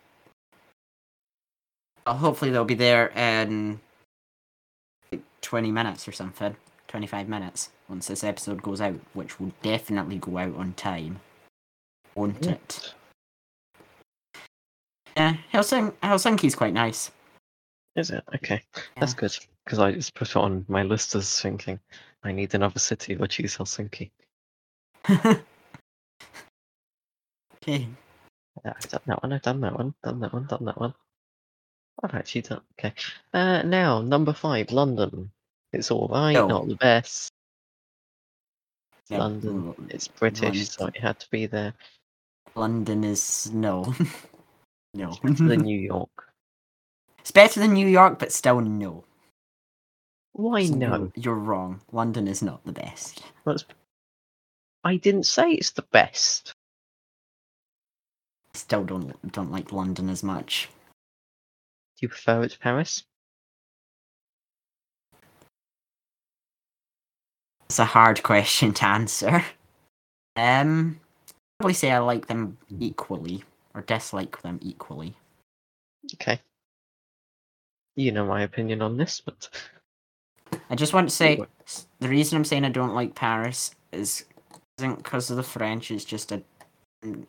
Well, 2.05 2.17
hopefully 2.17 2.51
they'll 2.51 2.65
be 2.65 2.75
there 2.75 3.07
in 3.15 3.79
like 5.11 5.21
20 5.41 5.71
minutes 5.71 6.07
or 6.07 6.11
something. 6.11 6.55
25 6.87 7.27
minutes 7.27 7.71
once 7.89 8.07
this 8.07 8.23
episode 8.23 8.61
goes 8.61 8.79
out, 8.79 8.99
which 9.13 9.39
will 9.39 9.51
definitely 9.63 10.17
go 10.17 10.37
out 10.37 10.55
on 10.55 10.73
time. 10.73 11.19
Won't 12.15 12.45
it? 12.45 12.93
Yeah, 15.17 15.35
Helsing- 15.49 15.93
Helsinki's 16.03 16.55
quite 16.55 16.73
nice. 16.73 17.11
Is 17.95 18.11
it? 18.11 18.23
Okay, 18.35 18.61
that's 18.97 19.13
good. 19.13 19.35
Because 19.63 19.79
I 19.79 19.91
just 19.93 20.13
put 20.13 20.29
it 20.29 20.35
on 20.35 20.65
my 20.67 20.83
list 20.83 21.15
as 21.15 21.41
thinking 21.41 21.79
I 22.23 22.31
need 22.31 22.53
another 22.53 22.79
city. 22.79 23.17
I'll 23.19 23.27
choose 23.27 23.57
Helsinki. 23.57 24.11
okay. 27.63 27.87
Yeah, 28.63 28.73
I've 28.75 28.89
done 28.89 29.01
that 29.07 29.21
one. 29.23 29.33
I've 29.33 29.41
done 29.41 29.61
that 29.61 29.75
one. 29.77 29.93
Done 30.03 30.19
that 30.21 30.33
one. 30.33 30.45
Done 30.45 30.65
that 30.65 30.79
one. 30.79 30.93
I've 32.03 32.13
actually 32.15 32.41
done. 32.41 32.61
Okay. 32.79 32.93
Uh, 33.33 33.61
now 33.63 34.01
number 34.01 34.33
five, 34.33 34.71
London. 34.71 35.31
It's 35.73 35.91
all 35.91 36.07
right, 36.07 36.33
No. 36.33 36.47
not 36.47 36.67
the 36.67 36.75
best. 36.75 37.31
No, 39.09 39.17
London. 39.19 39.73
mm, 39.73 39.91
It's 39.91 40.07
British, 40.07 40.69
so 40.69 40.87
it 40.87 40.97
had 40.97 41.19
to 41.19 41.29
be 41.29 41.45
there. 41.45 41.73
London 42.55 43.03
is 43.03 43.51
no. 43.53 43.93
no. 44.93 45.09
It's 45.09 45.19
better 45.19 45.47
than 45.47 45.61
New 45.63 45.79
York. 45.79 46.09
it's 47.19 47.31
better 47.31 47.59
than 47.59 47.73
New 47.73 47.87
York, 47.87 48.19
but 48.19 48.31
still 48.31 48.61
no. 48.61 49.03
Why 50.33 50.65
So 50.65 50.75
no? 50.75 50.97
You're, 50.97 51.11
you're 51.15 51.35
wrong. 51.35 51.81
London 51.91 52.27
is 52.27 52.41
not 52.41 52.65
the 52.65 52.71
best. 52.73 53.21
Well, 53.45 53.57
I 54.83 54.97
didn't 54.97 55.25
say 55.25 55.51
it's 55.51 55.71
the 55.71 55.81
best. 55.91 56.53
Still 58.55 58.83
don't 58.83 59.31
don't 59.31 59.51
like 59.51 59.71
London 59.71 60.09
as 60.09 60.23
much. 60.23 60.69
Do 61.97 62.05
you 62.05 62.09
prefer 62.09 62.43
it 62.43 62.51
to 62.51 62.59
Paris? 62.59 63.03
It's 67.65 67.79
a 67.79 67.85
hard 67.85 68.23
question 68.23 68.73
to 68.73 68.85
answer. 68.85 69.43
Um, 70.35 70.99
probably 71.59 71.73
say 71.73 71.91
I 71.91 71.99
like 71.99 72.27
them 72.27 72.57
equally 72.79 73.43
or 73.73 73.81
dislike 73.81 74.41
them 74.41 74.59
equally. 74.61 75.15
Okay. 76.15 76.39
You 77.95 78.11
know 78.11 78.25
my 78.25 78.41
opinion 78.43 78.81
on 78.81 78.97
this, 78.97 79.21
but 79.21 79.49
I 80.69 80.75
just 80.75 80.93
want 80.93 81.09
to 81.09 81.15
say 81.15 81.41
the 81.99 82.09
reason 82.09 82.37
I'm 82.37 82.45
saying 82.45 82.65
I 82.65 82.69
don't 82.69 82.93
like 82.93 83.15
Paris 83.15 83.73
is 83.91 84.25
isn't 84.77 84.97
because 84.97 85.31
of 85.31 85.37
the 85.37 85.43
French. 85.43 85.91
It's 85.91 86.03
just 86.03 86.31
a 86.31 86.41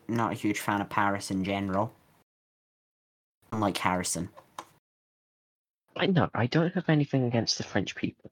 not 0.07 0.31
a 0.31 0.35
huge 0.35 0.59
fan 0.59 0.81
of 0.81 0.89
Paris 0.89 1.31
in 1.31 1.43
general. 1.43 1.93
Unlike 3.51 3.77
Harrison. 3.77 4.29
I 5.95 6.07
know 6.07 6.29
I 6.33 6.45
don't 6.47 6.73
have 6.73 6.89
anything 6.89 7.23
against 7.23 7.57
the 7.57 7.63
French 7.63 7.95
people. 7.95 8.29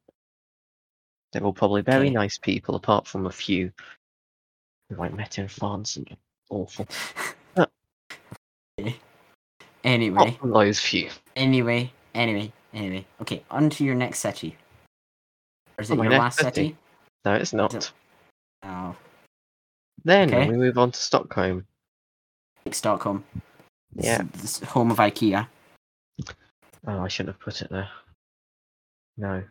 They're 1.32 1.44
all 1.44 1.54
probably 1.54 1.82
very 1.82 2.08
Okay. 2.08 2.14
nice 2.14 2.38
people, 2.38 2.76
apart 2.76 3.08
from 3.08 3.26
a 3.26 3.32
few 3.32 3.72
who 4.90 5.02
I 5.02 5.10
met 5.10 5.40
in 5.40 5.48
France 5.48 5.96
and 5.98 6.16
awful. 6.50 6.88
Anyway, 9.84 10.38
those 10.44 10.80
few. 10.80 11.10
anyway, 11.36 11.92
anyway, 12.16 12.52
anyway. 12.74 13.06
Okay, 13.22 13.44
on 13.52 13.70
to 13.70 13.86
your 13.86 13.94
next 13.94 14.18
city. 14.20 14.58
Or 15.78 15.84
is 15.84 15.92
Oh, 15.92 15.94
it 15.94 15.98
my 15.98 16.04
your 16.06 16.14
last 16.18 16.40
city? 16.40 16.50
city? 16.70 16.78
No, 17.24 17.36
it's 17.36 17.54
not. 17.54 17.74
it- 17.76 17.92
Oh, 18.64 18.96
Then 20.04 20.30
Okay. 20.34 20.50
we 20.50 20.58
move 20.58 20.78
on 20.78 20.92
to 20.92 21.00
Stockholm. 21.00 21.66
Stockholm. 22.72 23.24
It's 23.96 24.06
Yeah. 24.08 24.22
the 24.60 24.66
home 24.68 24.92
of 24.92 24.98
IKEA. 24.98 25.48
Oh, 26.88 27.00
I 27.00 27.08
shouldn't 27.08 27.36
have 27.36 27.42
put 27.42 27.62
it 27.62 27.70
there. 27.72 27.90
No, 29.18 29.44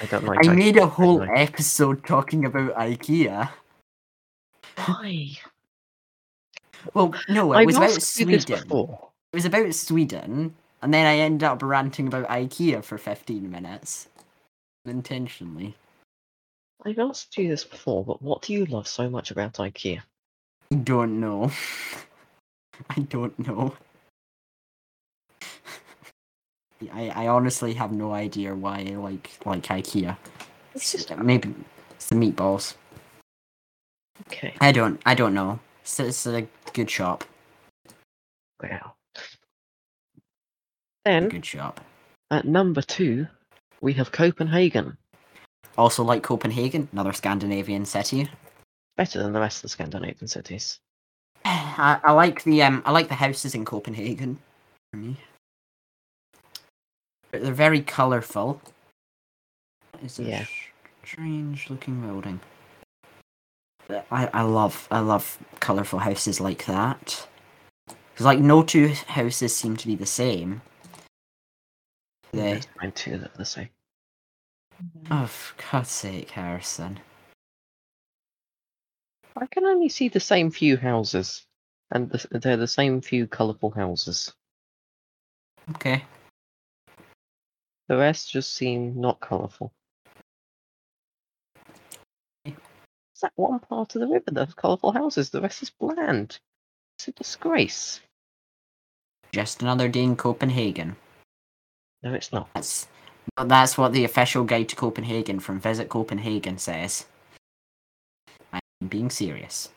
I 0.00 0.06
don't 0.06 0.24
like. 0.26 0.38
I 0.46 0.48
IKEA 0.48 0.56
made 0.56 0.76
a 0.76 0.86
whole 0.86 1.22
episode 1.22 2.06
talking 2.06 2.44
about 2.44 2.74
IKEA. 2.76 3.50
Why? 4.76 5.30
Well, 6.94 7.14
no, 7.28 7.52
it 7.52 7.56
I've 7.58 7.66
was 7.66 7.76
about 7.76 7.90
asked 7.90 8.18
you 8.18 8.26
this 8.26 8.44
Sweden. 8.44 8.64
It 9.32 9.36
was 9.36 9.44
about 9.44 9.74
Sweden, 9.74 10.54
and 10.80 10.94
then 10.94 11.06
I 11.06 11.18
ended 11.18 11.44
up 11.44 11.62
ranting 11.62 12.06
about 12.06 12.28
IKEA 12.28 12.82
for 12.82 12.96
15 12.96 13.50
minutes. 13.50 14.08
Intentionally. 14.86 15.74
I've 16.84 16.98
asked 16.98 17.36
you 17.36 17.48
this 17.48 17.64
before, 17.64 18.04
but 18.04 18.22
what 18.22 18.42
do 18.42 18.52
you 18.52 18.64
love 18.66 18.88
so 18.88 19.10
much 19.10 19.30
about 19.30 19.54
IKEA? 19.54 20.00
I 20.72 20.76
don't 20.76 21.20
know. 21.20 21.50
I 22.90 23.00
don't 23.00 23.38
know. 23.46 23.74
I, 26.92 27.08
I 27.10 27.28
honestly 27.28 27.74
have 27.74 27.92
no 27.92 28.12
idea 28.14 28.54
why 28.54 28.86
I 28.88 28.94
like 28.96 29.30
like 29.44 29.64
IKEA. 29.64 30.16
It's 30.74 30.92
just 30.92 31.12
uh, 31.12 31.16
Maybe 31.16 31.54
it's 31.90 32.06
the 32.08 32.14
meatballs. 32.14 32.74
okay. 34.26 34.54
I 34.60 34.72
don't 34.72 35.00
I 35.04 35.14
don't 35.14 35.34
know. 35.34 35.60
It's, 35.82 36.00
it's 36.00 36.26
a 36.26 36.46
good 36.72 36.88
shop. 36.90 37.24
Wow. 38.62 38.94
Then 41.04 41.28
Good 41.28 41.44
shop. 41.46 41.80
at 42.30 42.44
number 42.46 42.82
two, 42.82 43.26
we 43.80 43.92
have 43.94 44.12
Copenhagen. 44.12 44.96
Also 45.78 46.02
like 46.04 46.22
Copenhagen, 46.22 46.88
another 46.92 47.12
Scandinavian 47.12 47.84
city. 47.84 48.28
Better 48.96 49.22
than 49.22 49.32
the 49.32 49.40
rest 49.40 49.58
of 49.58 49.62
the 49.62 49.68
Scandinavian 49.70 50.28
cities. 50.28 50.78
I, 51.44 52.00
I 52.04 52.12
like 52.12 52.44
the 52.44 52.62
um 52.62 52.82
I 52.84 52.92
like 52.92 53.08
the 53.08 53.14
houses 53.14 53.54
in 53.54 53.64
Copenhagen. 53.64 54.38
For 54.92 54.98
me. 54.98 55.16
They're 57.30 57.52
very 57.52 57.80
colourful. 57.80 58.60
It's 60.02 60.18
a 60.18 60.24
Yeah. 60.24 60.44
strange 61.04 61.70
looking 61.70 62.00
building. 62.00 62.40
I, 64.10 64.28
I 64.32 64.42
love 64.42 64.86
I 64.90 65.00
love 65.00 65.38
colourful 65.60 66.00
houses 66.00 66.40
like 66.40 66.66
that. 66.66 67.26
Because 67.86 68.26
like 68.26 68.38
no 68.38 68.62
two 68.62 68.88
houses 69.08 69.54
seem 69.54 69.76
to 69.76 69.86
be 69.86 69.94
the 69.94 70.06
same. 70.06 70.62
They 72.32 72.52
There's 72.52 72.68
mine 72.80 72.92
too 72.92 73.24
the 73.36 73.44
same. 73.44 73.68
Oh 75.10 75.26
for 75.26 75.54
God's 75.70 75.90
sake, 75.90 76.30
Harrison. 76.30 77.00
I 79.36 79.46
can 79.46 79.64
only 79.64 79.88
see 79.88 80.08
the 80.08 80.20
same 80.20 80.50
few 80.50 80.76
houses, 80.76 81.46
and 81.90 82.10
the, 82.10 82.38
they're 82.38 82.56
the 82.56 82.66
same 82.66 83.00
few 83.00 83.26
colourful 83.26 83.70
houses. 83.70 84.32
Okay. 85.70 86.04
The 87.88 87.96
rest 87.96 88.30
just 88.30 88.54
seem 88.54 89.00
not 89.00 89.20
colourful. 89.20 89.72
It's 92.44 92.56
that 93.22 93.32
one 93.36 93.58
part 93.60 93.94
of 93.94 94.00
the 94.00 94.06
river 94.06 94.30
that 94.30 94.46
has 94.46 94.54
colourful 94.54 94.92
houses. 94.92 95.30
The 95.30 95.40
rest 95.40 95.62
is 95.62 95.70
bland. 95.70 96.38
It's 96.98 97.08
a 97.08 97.12
disgrace. 97.12 98.00
Just 99.32 99.62
another 99.62 99.88
day 99.88 100.02
in 100.02 100.16
Copenhagen. 100.16 100.96
No, 102.02 102.14
it's 102.14 102.32
not. 102.32 102.48
That's 102.54 102.88
well, 103.36 103.46
that's 103.46 103.76
what 103.78 103.92
the 103.92 104.04
official 104.04 104.44
guide 104.44 104.68
to 104.70 104.76
Copenhagen 104.76 105.40
from 105.40 105.60
Visit 105.60 105.88
Copenhagen 105.88 106.58
says. 106.58 107.06
I'm 108.52 108.88
being 108.88 109.10
serious. 109.10 109.70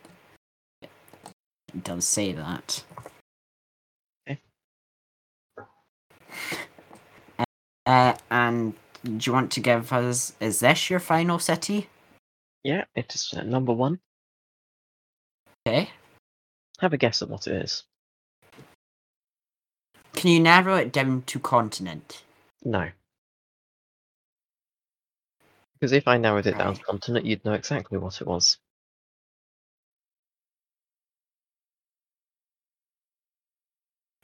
It 0.82 1.84
does 1.84 2.06
say 2.06 2.34
that. 2.34 2.84
Okay. 4.30 4.40
Uh, 7.86 8.14
and 8.32 8.74
do 9.04 9.20
you 9.22 9.34
want 9.34 9.52
to 9.52 9.60
give 9.60 9.92
us? 9.92 10.34
Is 10.40 10.60
this 10.60 10.90
your 10.90 11.00
final 11.00 11.40
city? 11.40 11.90
Yeah, 12.64 12.86
it 12.96 13.14
is 13.14 13.34
uh, 13.36 13.44
number 13.44 13.74
one. 13.74 14.00
Okay. 15.68 15.90
Have 16.80 16.94
a 16.94 16.98
guess 16.98 17.22
at 17.22 17.30
what 17.30 17.48
it 17.48 17.64
is. 17.64 17.84
Can 20.14 20.32
you 20.32 20.40
narrow 20.40 20.76
it 20.76 20.92
down 20.92 21.24
to 21.24 21.40
continent? 21.40 22.24
No. 22.64 22.90
Because 25.84 25.92
if 25.92 26.08
I 26.08 26.18
narrowed 26.18 26.48
it 26.48 26.58
down 26.58 26.76
to 26.76 26.82
continent, 26.82 27.26
you'd 27.26 27.44
know 27.44 27.52
exactly 27.52 27.98
what 27.98 28.22
it 28.22 28.26
was. 28.26 28.58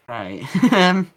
Right. 0.07 0.41
um. 0.71 1.11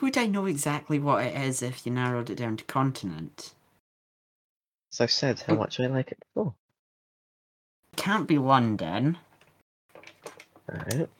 Would 0.00 0.16
I 0.16 0.24
know 0.24 0.46
exactly 0.46 0.98
what 0.98 1.26
it 1.26 1.36
is 1.36 1.60
if 1.60 1.84
you 1.84 1.92
narrowed 1.92 2.30
it 2.30 2.36
down 2.36 2.56
to 2.56 2.64
continent? 2.64 3.52
As 4.94 5.02
I've 5.02 5.10
said, 5.10 5.40
how 5.40 5.56
much 5.56 5.78
I 5.78 5.84
like 5.88 6.12
it 6.12 6.18
before. 6.32 6.54
Can't 7.96 8.26
be 8.26 8.38
London. 8.38 9.18
Alright. 10.72 11.10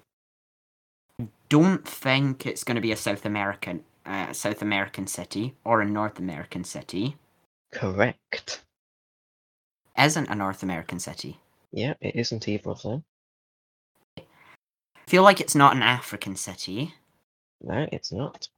Don't 1.50 1.86
think 1.86 2.46
it's 2.46 2.64
going 2.64 2.76
to 2.76 2.80
be 2.80 2.92
a 2.92 2.96
South 2.96 3.26
American, 3.26 3.84
uh, 4.06 4.32
South 4.32 4.62
American 4.62 5.06
city 5.06 5.52
or 5.62 5.82
a 5.82 5.84
North 5.84 6.18
American 6.18 6.64
city. 6.64 7.18
Correct. 7.74 8.62
Isn't 9.98 10.28
a 10.30 10.34
North 10.34 10.62
American 10.62 10.98
city. 11.00 11.38
Yeah, 11.72 11.94
it 12.00 12.14
isn't 12.16 12.48
either 12.48 12.70
of 12.70 12.82
them. 12.82 13.04
Feel 15.06 15.22
like 15.22 15.40
it's 15.40 15.54
not 15.54 15.76
an 15.76 15.82
African 15.82 16.34
city 16.36 16.94
No, 17.60 17.86
it's 17.92 18.10
not. 18.12 18.48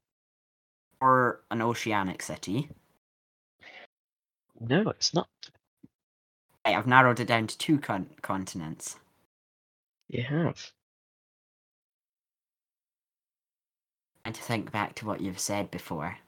or 1.01 1.41
an 1.51 1.61
oceanic 1.61 2.23
city. 2.23 2.71
No, 4.61 4.89
it's 4.91 5.13
not. 5.13 5.29
Right, 6.65 6.77
I've 6.77 6.87
narrowed 6.87 7.21
it 7.21 7.27
down 7.27 7.47
to 7.49 7.59
two 7.59 7.79
con- 7.79 8.11
continents. 8.23 8.97
You 10.09 10.23
have. 10.23 10.71
And 14.25 14.35
to 14.35 14.41
think 14.43 14.73
back 14.73 14.95
to 14.97 15.07
what 15.07 15.21
you've 15.21 15.39
said 15.39 15.71
before. 15.71 16.19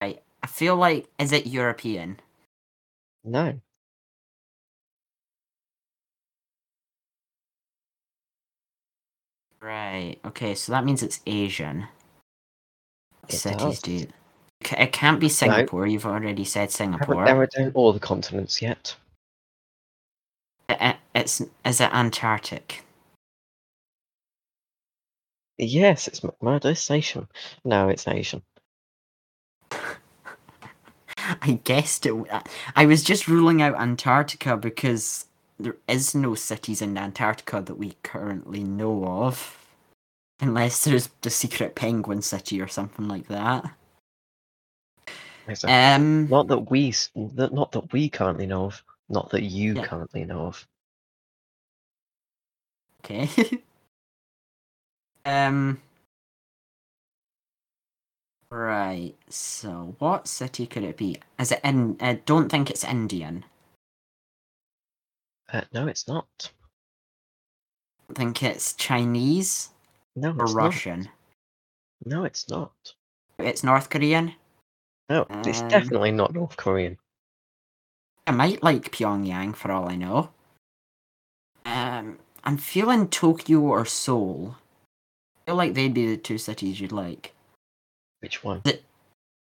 Right, 0.00 0.22
I 0.44 0.46
feel 0.46 0.76
like 0.76 1.08
is 1.18 1.32
it 1.32 1.46
European? 1.46 2.20
No. 3.24 3.58
Right. 9.62 10.18
Okay, 10.22 10.54
so 10.54 10.72
that 10.72 10.84
means 10.84 11.02
it's 11.02 11.22
Asian. 11.26 11.86
It 13.26 13.36
Cities 13.36 13.80
do. 13.80 14.06
It 14.78 14.92
can't 14.92 15.18
be 15.18 15.30
Singapore. 15.30 15.86
You've 15.86 16.04
already 16.04 16.44
said 16.44 16.58
I 16.58 16.60
haven't 16.64 16.72
Singapore. 16.72 17.24
narrowed 17.24 17.72
all 17.72 17.94
the 17.94 17.98
continents 17.98 18.60
yet. 18.60 18.94
I- 20.68 20.76
I- 20.90 20.98
It's 21.14 21.40
is 21.64 21.80
it 21.80 21.90
Antarctic? 21.94 22.84
Yes, 25.56 26.06
it's 26.06 26.20
McMurdo 26.20 26.76
Station. 26.76 27.28
No, 27.64 27.88
it's 27.88 28.06
Asian. 28.06 28.42
I 31.42 31.60
guessed 31.64 32.06
it. 32.06 32.14
I- 32.76 32.86
was 32.86 33.02
just 33.02 33.28
ruling 33.28 33.62
out 33.62 33.74
Antarctica 33.80 34.56
because 34.56 35.26
there 35.58 35.76
is 35.88 36.14
no 36.14 36.34
cities 36.34 36.82
in 36.82 36.96
Antarctica 36.98 37.62
that 37.62 37.76
we 37.76 37.96
currently 38.02 38.64
know 38.64 39.04
of. 39.06 39.58
Unless 40.40 40.84
there's 40.84 41.08
the 41.22 41.30
secret 41.30 41.74
penguin 41.76 42.20
city 42.20 42.60
or 42.60 42.68
something 42.68 43.06
like 43.08 43.28
that. 43.28 43.64
Exactly. 45.46 45.74
Um, 45.74 46.28
Not 46.28 46.48
that 46.48 46.70
we, 46.70 46.92
not 47.14 47.72
that 47.72 47.92
we 47.92 48.08
currently 48.08 48.46
know 48.46 48.64
of. 48.66 48.82
Not 49.08 49.30
that 49.30 49.42
you 49.42 49.74
Yeah. 49.74 49.84
currently 49.86 50.24
know 50.24 50.46
of. 50.46 50.66
okay. 53.04 53.28
um, 55.26 55.80
right. 58.54 59.14
So, 59.28 59.96
what 59.98 60.28
city 60.28 60.66
could 60.66 60.84
it 60.84 60.96
be? 60.96 61.18
Is 61.38 61.52
it 61.52 61.60
in? 61.64 61.96
I 62.00 62.14
don't 62.14 62.48
think 62.48 62.70
it's 62.70 62.84
Indian. 62.84 63.44
Uh, 65.52 65.62
no, 65.72 65.86
it's 65.86 66.08
not. 66.08 66.50
I 68.10 68.14
think 68.14 68.42
it's 68.42 68.74
Chinese 68.74 69.70
No, 70.16 70.30
or 70.38 70.44
it's 70.44 70.54
Russian. 70.54 71.00
not. 71.00 71.08
No, 72.06 72.24
it's 72.24 72.48
not. 72.48 72.72
It's 73.38 73.64
North 73.64 73.90
Korean. 73.90 74.34
No, 75.08 75.26
it's 75.44 75.60
Um, 75.62 75.68
definitely 75.68 76.12
not 76.12 76.32
North 76.32 76.56
Korean. 76.56 76.98
I 78.26 78.30
might 78.32 78.62
like 78.62 78.90
Pyongyang 78.92 79.54
for 79.54 79.70
all 79.70 79.88
I 79.88 79.96
know. 79.96 80.30
Um, 81.66 82.18
I'm 82.42 82.56
feeling 82.56 83.08
Tokyo 83.08 83.60
or 83.60 83.84
Seoul. 83.84 84.56
I 85.36 85.50
feel 85.50 85.56
like 85.56 85.74
they'd 85.74 85.92
be 85.92 86.06
the 86.06 86.16
two 86.16 86.38
cities 86.38 86.80
you'd 86.80 86.92
like. 86.92 87.33
Which 88.24 88.42
one? 88.42 88.62
Is 88.64 88.72
it, 88.72 88.84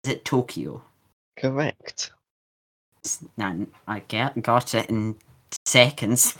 is 0.05 0.11
it 0.13 0.23
Tokyo? 0.23 0.81
Correct. 1.37 2.11
Nah, 3.35 3.65
I 3.85 3.99
get 4.07 4.41
got 4.41 4.73
it 4.73 4.89
in 4.89 5.17
seconds. 5.65 6.37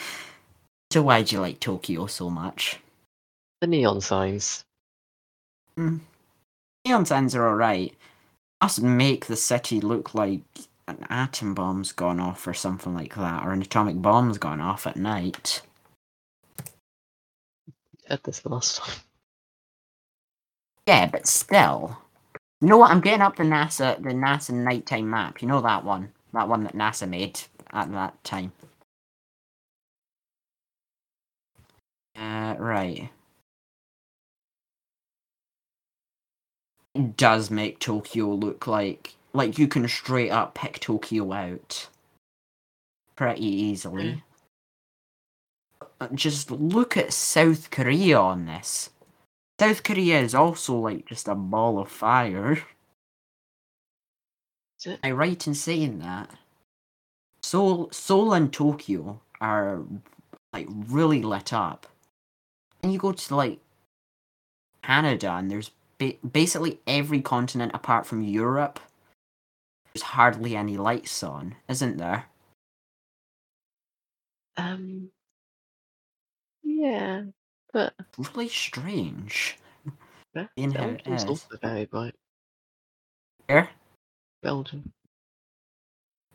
so 0.90 1.02
why 1.02 1.20
do 1.20 1.36
you 1.36 1.42
like 1.42 1.60
Tokyo 1.60 2.06
so 2.06 2.30
much? 2.30 2.78
The 3.60 3.66
neon 3.66 4.00
signs. 4.00 4.64
Hmm. 5.76 5.98
Neon 6.86 7.04
signs 7.04 7.34
are 7.34 7.48
alright. 7.48 7.94
Must 8.62 8.80
make 8.80 9.26
the 9.26 9.36
city 9.36 9.82
look 9.82 10.14
like 10.14 10.40
an 10.88 11.04
atom 11.10 11.52
bomb's 11.54 11.92
gone 11.92 12.18
off 12.18 12.46
or 12.46 12.54
something 12.54 12.94
like 12.94 13.14
that, 13.16 13.44
or 13.44 13.52
an 13.52 13.60
atomic 13.60 14.00
bomb's 14.00 14.38
gone 14.38 14.62
off 14.62 14.86
at 14.86 14.96
night. 14.96 15.60
At 18.08 18.24
this 18.24 18.46
last 18.46 18.78
time. 18.78 18.96
Yeah, 20.86 21.06
but 21.06 21.26
still. 21.26 21.98
You 22.60 22.68
know 22.68 22.78
what? 22.78 22.90
I'm 22.92 23.00
getting 23.02 23.22
up 23.22 23.36
the 23.36 23.44
NASA 23.44 24.02
the 24.02 24.10
NASA 24.10 24.52
nighttime 24.54 25.10
map. 25.10 25.42
You 25.42 25.48
know 25.48 25.60
that 25.62 25.84
one? 25.84 26.12
That 26.34 26.48
one 26.48 26.64
that 26.64 26.74
NASA 26.74 27.08
made 27.08 27.40
at 27.72 27.92
that 27.92 28.22
time. 28.24 28.52
Uh 32.16 32.56
right. 32.58 33.10
It 36.94 37.16
does 37.16 37.50
make 37.50 37.78
Tokyo 37.80 38.28
look 38.34 38.66
like 38.66 39.16
like 39.32 39.58
you 39.58 39.68
can 39.68 39.88
straight 39.88 40.30
up 40.30 40.54
pick 40.54 40.80
Tokyo 40.80 41.32
out 41.32 41.88
pretty 43.16 43.46
easily. 43.46 44.22
Uh, 46.00 46.08
Just 46.14 46.50
look 46.50 46.96
at 46.96 47.12
South 47.12 47.70
Korea 47.70 48.18
on 48.20 48.46
this. 48.46 48.90
South 49.60 49.82
Korea 49.82 50.20
is 50.20 50.34
also 50.34 50.76
like 50.76 51.06
just 51.06 51.28
a 51.28 51.34
ball 51.34 51.78
of 51.78 51.88
fire. 51.88 52.58
Am 54.86 54.98
I 55.02 55.12
right 55.12 55.46
in 55.46 55.54
saying 55.54 56.00
that? 56.00 56.30
Seoul, 57.42 57.88
Seoul 57.90 58.34
and 58.34 58.52
Tokyo 58.52 59.20
are 59.40 59.82
like 60.52 60.66
really 60.68 61.22
lit 61.22 61.52
up. 61.52 61.86
And 62.82 62.92
you 62.92 62.98
go 62.98 63.12
to 63.12 63.36
like 63.36 63.60
Canada, 64.82 65.32
and 65.32 65.50
there's 65.50 65.70
ba- 65.98 66.16
basically 66.30 66.80
every 66.86 67.20
continent 67.22 67.72
apart 67.74 68.06
from 68.06 68.22
Europe. 68.22 68.80
There's 69.92 70.02
hardly 70.02 70.56
any 70.56 70.76
lights 70.76 71.22
on, 71.22 71.54
isn't 71.68 71.96
there? 71.96 72.26
Um. 74.56 75.10
Yeah, 76.62 77.24
but 77.74 77.92
Really 78.16 78.48
strange. 78.48 79.58
Be- 80.32 80.48
In 80.56 80.70
Belgium's 80.70 81.24
also 81.24 81.46
very 81.60 81.84
bright. 81.84 82.14
Where? 83.46 83.68
Belgium. 84.42 84.92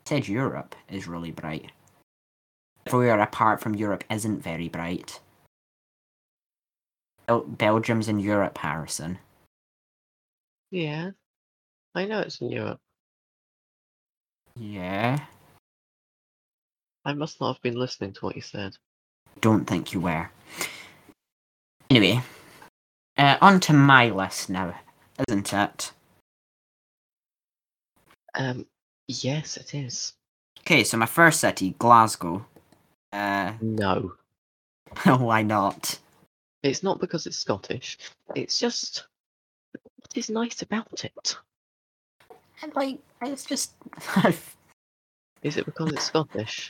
said 0.06 0.28
Europe 0.28 0.76
is 0.90 1.08
really 1.08 1.32
bright. 1.32 1.72
Everywhere 2.86 3.20
apart 3.20 3.62
from 3.62 3.76
Europe 3.76 4.04
isn't 4.10 4.44
very 4.44 4.68
bright. 4.68 5.20
Bel- 7.28 7.46
Belgium's 7.46 8.08
in 8.08 8.20
Europe, 8.20 8.58
Harrison. 8.58 9.20
Yeah, 10.72 11.12
I 11.96 12.06
know 12.06 12.20
it's 12.20 12.42
in 12.42 12.52
Europe. 12.52 12.80
Yeah. 14.56 15.20
I 17.06 17.14
must 17.14 17.40
not 17.40 17.54
have 17.54 17.62
been 17.62 17.76
listening 17.80 18.14
to 18.14 18.26
what 18.26 18.36
you 18.36 18.42
said. 18.42 18.76
Don't 19.42 19.66
think 19.66 19.94
you 19.94 20.02
were. 20.02 20.30
Anyway, 21.90 22.22
uh, 23.18 23.38
on 23.42 23.60
to 23.62 23.74
my 23.74 24.10
list 24.10 24.50
now, 24.50 24.76
isn't 25.28 25.54
it? 25.54 25.92
Um, 28.36 28.66
yes, 29.08 29.58
it 29.58 29.74
is. 29.74 30.14
Okay, 30.60 30.84
so 30.84 30.98
my 30.98 31.08
first 31.08 31.40
city, 31.40 31.76
Glasgow. 31.80 32.46
Uh, 33.12 33.54
No, 33.62 34.14
why 35.04 35.42
not? 35.42 35.98
it's 36.62 36.84
not 36.84 37.00
because 37.00 37.26
it's 37.26 37.38
Scottish. 37.38 37.98
It's 38.36 38.60
just 38.60 39.08
what 39.72 40.12
is 40.16 40.30
nice 40.30 40.62
about 40.62 41.06
it. 41.06 41.38
And 42.62 42.76
like, 42.76 43.00
it's 43.22 43.46
just. 43.46 43.74
Is 45.42 45.56
it 45.56 45.66
because 45.66 45.94
it's 45.94 46.04
Scottish? 46.04 46.70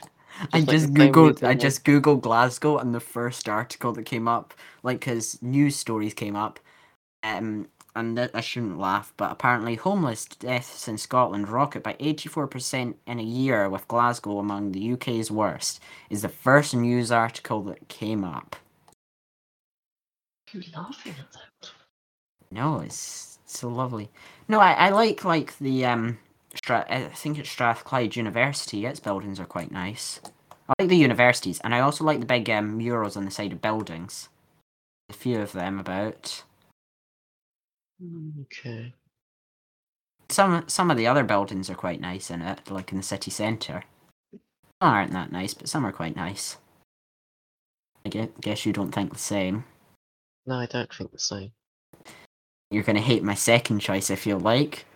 I 0.52 0.62
like 0.66 0.66
just 0.68 0.94
same 0.96 1.12
googled. 1.12 1.42
I 1.46 1.54
just 1.54 1.84
googled 1.84 2.22
Glasgow, 2.22 2.78
and 2.78 2.94
the 2.94 3.00
first 3.00 3.48
article 3.48 3.92
that 3.94 4.04
came 4.04 4.28
up, 4.28 4.54
like, 4.82 5.00
because 5.00 5.40
news 5.42 5.76
stories 5.76 6.14
came 6.14 6.36
up, 6.36 6.60
um, 7.22 7.68
and 7.96 8.16
th- 8.16 8.30
I 8.34 8.40
shouldn't 8.40 8.78
laugh, 8.78 9.12
but 9.16 9.32
apparently 9.32 9.76
homeless 9.76 10.24
deaths 10.26 10.88
in 10.88 10.98
Scotland 10.98 11.48
rocket 11.48 11.82
by 11.82 11.96
eighty-four 12.00 12.46
percent 12.48 12.96
in 13.06 13.20
a 13.20 13.24
year, 13.24 13.68
with 13.68 13.88
Glasgow 13.88 14.38
among 14.38 14.72
the 14.72 14.92
UK's 14.94 15.30
worst. 15.30 15.80
Is 16.10 16.22
the 16.22 16.28
first 16.28 16.74
news 16.74 17.12
article 17.12 17.62
that 17.64 17.88
came 17.88 18.24
up. 18.24 18.56
You're 20.52 20.64
laughing 20.74 21.14
at 21.18 21.32
that. 21.32 21.70
No, 22.50 22.80
it's 22.80 23.38
so 23.46 23.68
lovely. 23.68 24.10
No, 24.48 24.60
I, 24.60 24.72
I 24.72 24.88
like 24.90 25.24
like 25.24 25.56
the 25.58 25.86
um, 25.86 26.18
Stra- 26.54 26.86
I 26.88 27.04
think 27.04 27.38
it's 27.38 27.48
Strathclyde 27.50 28.16
University. 28.16 28.84
Its 28.86 29.00
buildings 29.00 29.38
are 29.38 29.46
quite 29.46 29.70
nice. 29.70 30.20
I 30.68 30.74
like 30.82 30.88
the 30.88 30.96
universities, 30.96 31.60
and 31.62 31.74
I 31.74 31.80
also 31.80 32.04
like 32.04 32.20
the 32.20 32.26
big 32.26 32.48
um, 32.50 32.76
murals 32.76 33.16
on 33.16 33.24
the 33.24 33.30
side 33.30 33.52
of 33.52 33.62
buildings. 33.62 34.28
A 35.08 35.12
few 35.12 35.40
of 35.40 35.52
them 35.52 35.78
about. 35.78 36.44
Okay. 38.42 38.94
Some 40.28 40.64
some 40.68 40.90
of 40.90 40.96
the 40.96 41.06
other 41.06 41.24
buildings 41.24 41.68
are 41.68 41.74
quite 41.74 42.00
nice 42.00 42.30
in 42.30 42.40
it, 42.40 42.70
like 42.70 42.92
in 42.92 42.98
the 42.98 43.02
city 43.02 43.30
centre. 43.30 43.82
Some 44.32 44.40
aren't 44.80 45.12
that 45.12 45.32
nice, 45.32 45.54
but 45.54 45.68
some 45.68 45.84
are 45.84 45.92
quite 45.92 46.16
nice. 46.16 46.56
I 48.06 48.08
gue- 48.08 48.32
guess 48.40 48.64
you 48.64 48.72
don't 48.72 48.92
think 48.92 49.12
the 49.12 49.18
same. 49.18 49.64
No, 50.46 50.54
I 50.54 50.66
don't 50.66 50.92
think 50.94 51.10
the 51.12 51.18
same. 51.18 51.52
You're 52.70 52.84
gonna 52.84 53.00
hate 53.00 53.24
my 53.24 53.34
second 53.34 53.80
choice, 53.80 54.10
I 54.10 54.14
feel 54.14 54.38
like. 54.38 54.86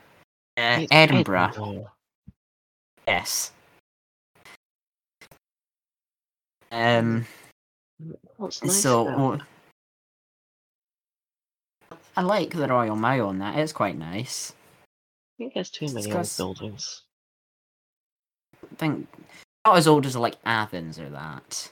Uh, 0.56 0.86
Edinburgh. 0.90 1.50
Edinburgh. 1.50 1.90
Yes. 3.06 3.52
Um. 6.70 7.26
What's 8.36 8.62
nice 8.62 8.82
so 8.82 9.08
about 9.08 9.18
well, 9.18 9.32
it? 9.34 9.40
I 12.16 12.22
like 12.22 12.50
the 12.50 12.68
Royal 12.68 12.96
Mile 12.96 13.28
on 13.28 13.38
that. 13.38 13.58
It's 13.58 13.72
quite 13.72 13.96
nice. 13.96 14.52
I 14.52 15.36
think 15.38 15.54
there's 15.54 15.70
too 15.70 15.86
many 15.86 16.06
Discuss- 16.06 16.38
old 16.38 16.58
buildings. 16.58 17.02
I 18.62 18.74
think 18.76 19.08
not 19.64 19.76
as 19.76 19.86
old 19.86 20.06
as 20.06 20.16
like 20.16 20.36
Athens 20.44 20.98
or 20.98 21.10
that. 21.10 21.70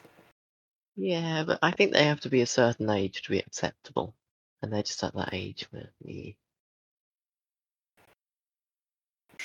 Yeah, 0.97 1.45
but 1.47 1.59
I 1.63 1.71
think 1.71 1.93
they 1.93 2.05
have 2.05 2.21
to 2.21 2.29
be 2.29 2.43
a 2.43 2.47
certain 2.47 2.91
age 2.91 3.23
to 3.23 3.31
be 3.31 3.39
acceptable, 3.39 4.15
and 4.61 4.73
they're 4.73 4.83
just 4.83 5.03
at 5.03 5.15
that 5.15 5.31
age 5.33 5.67
where 5.71 5.91
yeah. 6.01 6.33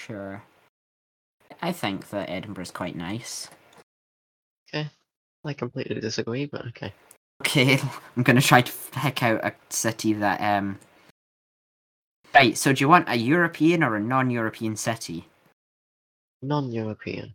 Sure. 0.05 0.43
I 1.61 1.71
think 1.71 2.09
that 2.09 2.29
Edinburgh's 2.29 2.71
quite 2.71 2.95
nice. 2.95 3.49
Okay. 4.69 4.89
I 5.43 5.53
completely 5.53 5.99
disagree, 5.99 6.45
but 6.45 6.65
okay. 6.67 6.93
Okay, 7.41 7.79
I'm 8.17 8.23
gonna 8.23 8.41
try 8.41 8.61
to 8.61 8.71
pick 8.91 9.23
out 9.23 9.43
a 9.43 9.53
city 9.69 10.13
that 10.13 10.39
um. 10.41 10.79
Right. 12.33 12.57
So, 12.57 12.73
do 12.73 12.83
you 12.83 12.89
want 12.89 13.09
a 13.09 13.15
European 13.15 13.83
or 13.83 13.95
a 13.95 13.99
non-European 13.99 14.75
city? 14.75 15.27
Non-European. 16.41 17.33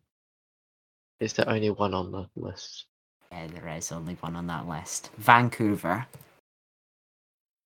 Is 1.19 1.33
there 1.33 1.49
only 1.49 1.71
one 1.71 1.95
on 1.95 2.13
the 2.13 2.29
list? 2.37 2.87
Yeah, 3.33 3.47
there 3.49 3.69
is 3.77 3.91
only 3.91 4.15
one 4.15 4.37
on 4.37 4.47
that 4.49 4.69
list. 4.69 5.11
Vancouver. 5.17 6.07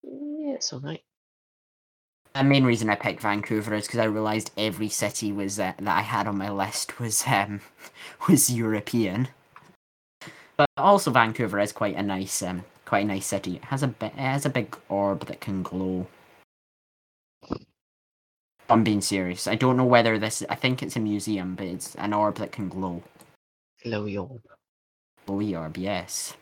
Yeah, 0.02 0.54
it's 0.54 0.72
alright. 0.72 1.02
The 2.36 2.44
main 2.44 2.64
reason 2.64 2.90
I 2.90 2.96
picked 2.96 3.22
Vancouver 3.22 3.72
is 3.72 3.86
because 3.86 4.00
I 4.00 4.04
realised 4.04 4.50
every 4.58 4.90
city 4.90 5.32
was 5.32 5.58
uh, 5.58 5.72
that 5.78 5.96
I 5.96 6.02
had 6.02 6.26
on 6.26 6.36
my 6.36 6.50
list 6.50 7.00
was 7.00 7.24
um 7.26 7.62
was 8.28 8.50
European. 8.50 9.28
But 10.58 10.68
also 10.76 11.10
Vancouver 11.10 11.58
is 11.60 11.72
quite 11.72 11.96
a 11.96 12.02
nice 12.02 12.42
um 12.42 12.66
quite 12.84 13.04
a 13.04 13.08
nice 13.08 13.24
city. 13.24 13.56
It 13.56 13.64
has 13.64 13.82
a 13.82 13.94
it 14.02 14.12
has 14.12 14.44
a 14.44 14.50
big 14.50 14.76
orb 14.90 15.24
that 15.26 15.40
can 15.40 15.62
glow. 15.62 16.08
I'm 18.68 18.84
being 18.84 19.00
serious. 19.00 19.46
I 19.46 19.54
don't 19.54 19.78
know 19.78 19.86
whether 19.86 20.18
this. 20.18 20.44
I 20.50 20.56
think 20.56 20.82
it's 20.82 20.96
a 20.96 21.00
museum, 21.00 21.54
but 21.54 21.66
it's 21.66 21.94
an 21.94 22.12
orb 22.12 22.36
that 22.36 22.52
can 22.52 22.68
glow. 22.68 23.02
Glowy 23.82 24.20
orb. 24.20 24.42
Glowy 25.26 25.58
orb, 25.58 25.78
yes. 25.78 26.34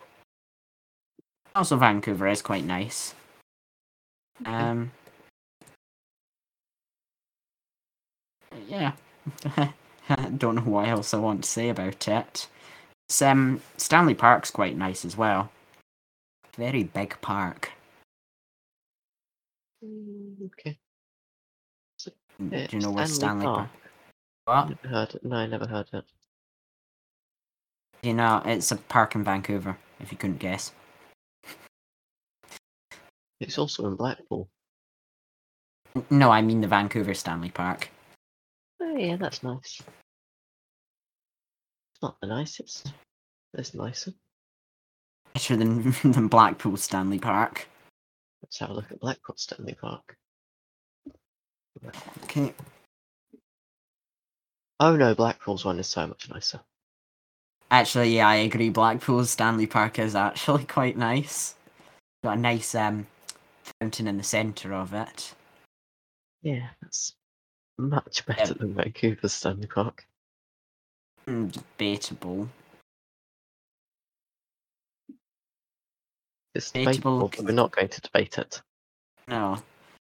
Also, 1.55 1.77
Vancouver 1.77 2.27
is 2.27 2.43
quite 2.43 2.65
nice. 2.65 3.15
Um. 4.45 4.91
Yeah. 8.69 8.93
Don't 10.37 10.57
know 10.57 10.62
what 10.62 10.88
else 10.88 11.14
I 11.14 11.19
want 11.19 11.45
to 11.45 11.49
say 11.49 11.69
about 11.69 12.07
it. 12.09 12.49
It's, 13.09 13.23
um, 13.23 13.61
Stanley 13.77 14.14
Park's 14.14 14.51
quite 14.51 14.77
nice 14.77 15.05
as 15.05 15.17
well. 15.17 15.51
Very 16.57 16.85
big 16.85 17.21
park. 17.21 17.73
Mm, 19.85 20.47
Okay. 20.47 20.79
Do 22.05 22.49
Yeah, 22.51 22.67
you 22.71 22.81
know 22.81 22.90
where 22.90 23.07
Stanley 23.07 23.45
Park? 23.47 23.69
Park. 24.47 24.69
What? 24.69 24.69
Never 24.83 24.88
heard 24.88 25.14
it. 25.14 25.25
No, 25.25 25.37
I 25.37 25.47
never 25.47 25.67
heard 25.67 25.88
it. 25.93 26.05
You 28.03 28.12
know, 28.14 28.43
it's 28.45 28.71
a 28.73 28.77
park 28.77 29.14
in 29.14 29.25
Vancouver. 29.25 29.79
If 30.01 30.12
you 30.12 30.19
couldn't 30.19 30.38
guess. 30.38 30.73
It's 33.40 33.57
also 33.59 33.87
in 33.87 33.97
Blackpool. 33.97 34.49
No, 36.11 36.31
I 36.31 36.43
mean 36.43 36.61
the 36.61 36.67
Vancouver 36.69 37.14
Stanley 37.14 37.51
Park. 37.51 37.88
Oh 38.81 38.97
yeah, 38.97 39.17
that's 39.17 39.43
nice. 39.43 39.81
It's 41.93 42.03
not 42.03 42.17
the 42.21 42.27
nicest. 42.27 42.93
It's 43.55 43.75
nicer. 43.75 44.13
Better 45.33 45.57
than 45.57 45.95
than 46.05 46.29
Blackpool 46.29 46.77
Stanley 46.77 47.19
Park. 47.19 47.69
Let's 48.43 48.59
have 48.59 48.71
a 48.71 48.75
look 48.75 48.91
at 48.91 49.01
Blackpool 49.01 49.37
Stanley 49.37 49.75
Park. 49.75 50.17
Okay. 52.25 52.55
Oh 54.81 54.97
no, 54.97 55.15
Blackpool's 55.15 55.65
one 55.65 55.79
is 55.79 55.87
so 55.87 56.07
much 56.07 56.29
nicer. 56.31 56.61
Actually, 57.71 58.17
yeah, 58.17 58.29
I 58.29 58.37
agree. 58.37 58.71
Blackpool's 58.71 59.31
Stanley 59.31 59.67
Park 59.67 59.99
is 59.99 60.15
actually 60.15 60.65
quite 60.69 60.97
nice. 60.97 61.55
Got 62.23 62.39
a 62.39 62.41
nice 62.41 62.75
um 62.75 63.07
fountain 63.81 64.07
in 64.07 64.17
the 64.17 64.23
centre 64.23 64.75
of 64.75 64.93
it. 64.95 65.35
Yeah, 66.43 66.69
much 67.79 68.25
better 68.27 68.55
than 68.55 68.75
Vancouver's 68.75 69.33
Stanley 69.33 69.67
Park. 69.67 70.07
Mm, 71.27 71.53
Debatable. 71.53 72.49
It's 76.55 76.71
Debatable. 76.71 77.19
debatable, 77.19 77.33
but 77.37 77.45
we're 77.47 77.53
not 77.53 77.73
going 77.73 77.89
to 77.89 78.01
debate 78.01 78.39
it. 78.39 78.63
No, 79.27 79.59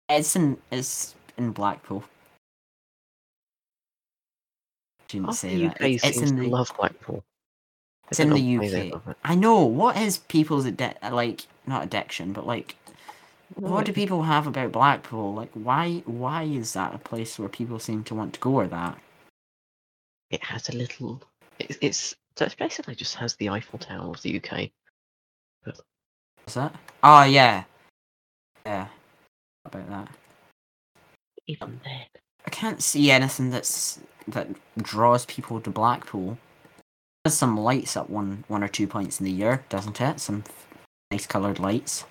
it's 0.08 0.36
in 0.36 0.56
it's 0.70 1.14
in 1.36 1.50
Blackpool. 1.52 2.04
Shouldn't 5.10 5.34
say 5.34 5.56
the 5.56 5.68
that. 5.68 5.80
It's, 5.80 6.18
in 6.18 6.36
the 6.36 6.48
love 6.48 6.72
Blackpool. 6.78 7.24
It's 8.10 8.20
in 8.20 8.30
the 8.30 8.92
UK. 8.92 9.16
I 9.24 9.34
know 9.34 9.64
what 9.64 9.96
is 9.96 10.18
people's 10.18 10.66
addi- 10.66 11.10
like 11.10 11.46
not 11.66 11.82
addiction, 11.84 12.32
but 12.32 12.46
like 12.46 12.76
what 13.58 13.86
do 13.86 13.92
people 13.92 14.22
have 14.22 14.46
about 14.46 14.72
Blackpool? 14.72 15.34
Like 15.34 15.50
why 15.54 16.02
why 16.06 16.44
is 16.44 16.74
that 16.74 16.94
a 16.94 16.98
place 16.98 17.38
where 17.38 17.48
people 17.48 17.78
seem 17.78 18.04
to 18.04 18.14
want 18.14 18.34
to 18.34 18.40
go 18.40 18.52
or 18.54 18.68
that? 18.68 18.98
It 20.30 20.44
has 20.44 20.68
a 20.68 20.76
little. 20.76 21.22
It's, 21.58 21.78
it's 21.80 22.16
so 22.36 22.44
it 22.44 22.54
basically 22.56 22.94
just 22.94 23.16
has 23.16 23.34
the 23.34 23.48
Eiffel 23.48 23.80
Tower 23.80 24.10
of 24.10 24.22
the 24.22 24.36
UK. 24.36 24.70
Is 26.46 26.54
that? 26.54 26.74
Oh 27.02 27.24
yeah, 27.24 27.64
yeah. 28.64 28.86
About 29.64 29.88
that. 29.90 30.08
Even 31.48 31.80
then, 31.82 32.06
I 32.46 32.50
can't 32.50 32.82
see 32.82 33.10
anything 33.10 33.50
that's 33.50 33.98
that 34.28 34.48
draws 34.80 35.26
people 35.26 35.60
to 35.60 35.70
Blackpool. 35.70 36.38
There's 37.24 37.34
some 37.34 37.58
lights 37.58 37.96
at 37.96 38.08
one 38.08 38.44
one 38.46 38.62
or 38.62 38.68
two 38.68 38.86
points 38.86 39.18
in 39.18 39.24
the 39.24 39.32
year, 39.32 39.64
doesn't 39.68 40.00
it? 40.00 40.20
Some 40.20 40.44
nice 41.10 41.26
coloured 41.26 41.58
lights. 41.58 42.04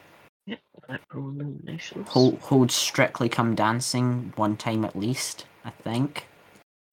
Blackpool 0.88 1.30
illuminations. 1.30 2.08
Hold, 2.10 2.40
hold 2.40 2.72
strictly 2.72 3.28
come 3.30 3.56
dancing 3.56 4.32
one 4.36 4.56
time 4.58 4.86
at 4.86 4.96
least, 4.96 5.46
I 5.66 5.70
think. 5.72 6.28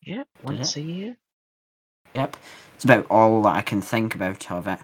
Yeah, 0.02 0.24
once 0.42 0.76
it? 0.76 0.80
a 0.80 0.83
year. 0.83 1.16
Yep. 2.14 2.37
It's 2.74 2.85
about 2.85 3.07
all 3.11 3.42
that 3.42 3.57
I 3.57 3.62
can 3.62 3.80
think 3.80 4.14
about 4.14 4.50
of 4.50 4.66
it. 4.66 4.78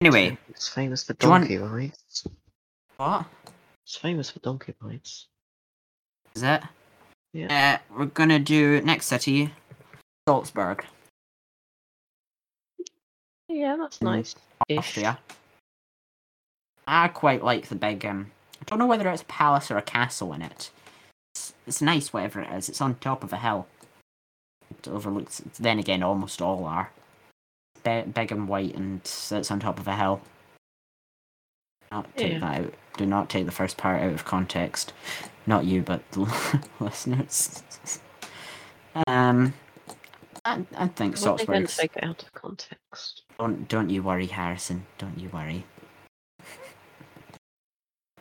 Anyway, 0.00 0.38
It's 0.48 0.68
famous 0.68 1.02
for 1.04 1.14
do 1.14 1.28
want- 1.28 1.44
donkey 1.48 1.56
rides. 1.58 2.26
what 2.96 3.26
It's 3.84 3.96
famous 3.96 4.30
for 4.30 4.38
donkey 4.40 4.74
rides. 4.80 5.26
is 6.34 6.42
it? 6.44 6.62
Yeah. 7.32 7.80
Uh, 7.90 7.94
we're 7.94 8.06
gonna 8.06 8.38
do 8.38 8.80
next 8.82 9.06
city, 9.06 9.52
Salzburg, 10.28 10.84
Yeah, 13.48 13.76
that's 13.76 14.00
nice. 14.02 14.34
Austria. 14.70 15.18
I 16.90 17.08
quite 17.08 17.44
like 17.44 17.68
the 17.68 17.74
big. 17.76 18.04
Um, 18.06 18.30
I 18.60 18.64
don't 18.66 18.78
know 18.78 18.86
whether 18.86 19.08
it's 19.08 19.22
a 19.22 19.26
palace 19.26 19.70
or 19.70 19.76
a 19.76 19.82
castle 19.82 20.32
in 20.32 20.42
it. 20.42 20.70
It's, 21.34 21.54
it's 21.66 21.82
nice, 21.82 22.12
whatever 22.12 22.40
it 22.40 22.50
is. 22.52 22.68
It's 22.68 22.80
on 22.80 22.94
top 22.96 23.22
of 23.22 23.32
a 23.32 23.36
hill. 23.36 23.66
It 24.70 24.88
overlooks. 24.88 25.42
Then 25.58 25.78
again, 25.78 26.02
almost 26.02 26.40
all 26.42 26.64
are. 26.64 26.90
Be- 27.84 28.02
big 28.02 28.32
and 28.32 28.48
white, 28.48 28.74
and 28.74 29.00
it's 29.04 29.50
on 29.50 29.60
top 29.60 29.78
of 29.78 29.86
a 29.86 29.96
hill. 29.96 30.20
Not 31.92 32.14
take 32.16 32.32
Yeah. 32.32 32.38
that 32.40 32.60
out. 32.60 32.74
Do 32.96 33.06
not 33.06 33.28
take 33.30 33.46
the 33.46 33.52
first 33.52 33.76
part 33.76 34.02
out 34.02 34.12
of 34.12 34.24
context. 34.24 34.92
Not 35.46 35.64
you, 35.64 35.82
but 35.82 36.02
the 36.12 36.20
listeners. 36.80 37.62
Um, 39.06 39.54
I, 40.44 40.64
I 40.76 40.88
think 40.88 41.16
What 41.18 41.26
are 41.28 41.36
they 41.38 41.44
going 41.46 41.66
to 41.66 41.68
Salzburg's. 41.72 41.76
take 41.76 41.96
it 41.96 42.04
out 42.04 42.22
of 42.22 42.32
context? 42.34 43.22
Don't 43.38 43.68
don't 43.68 43.90
you 43.90 44.02
worry, 44.02 44.26
Harrison. 44.26 44.86
Don't 44.98 45.18
you 45.18 45.28
worry. 45.30 45.64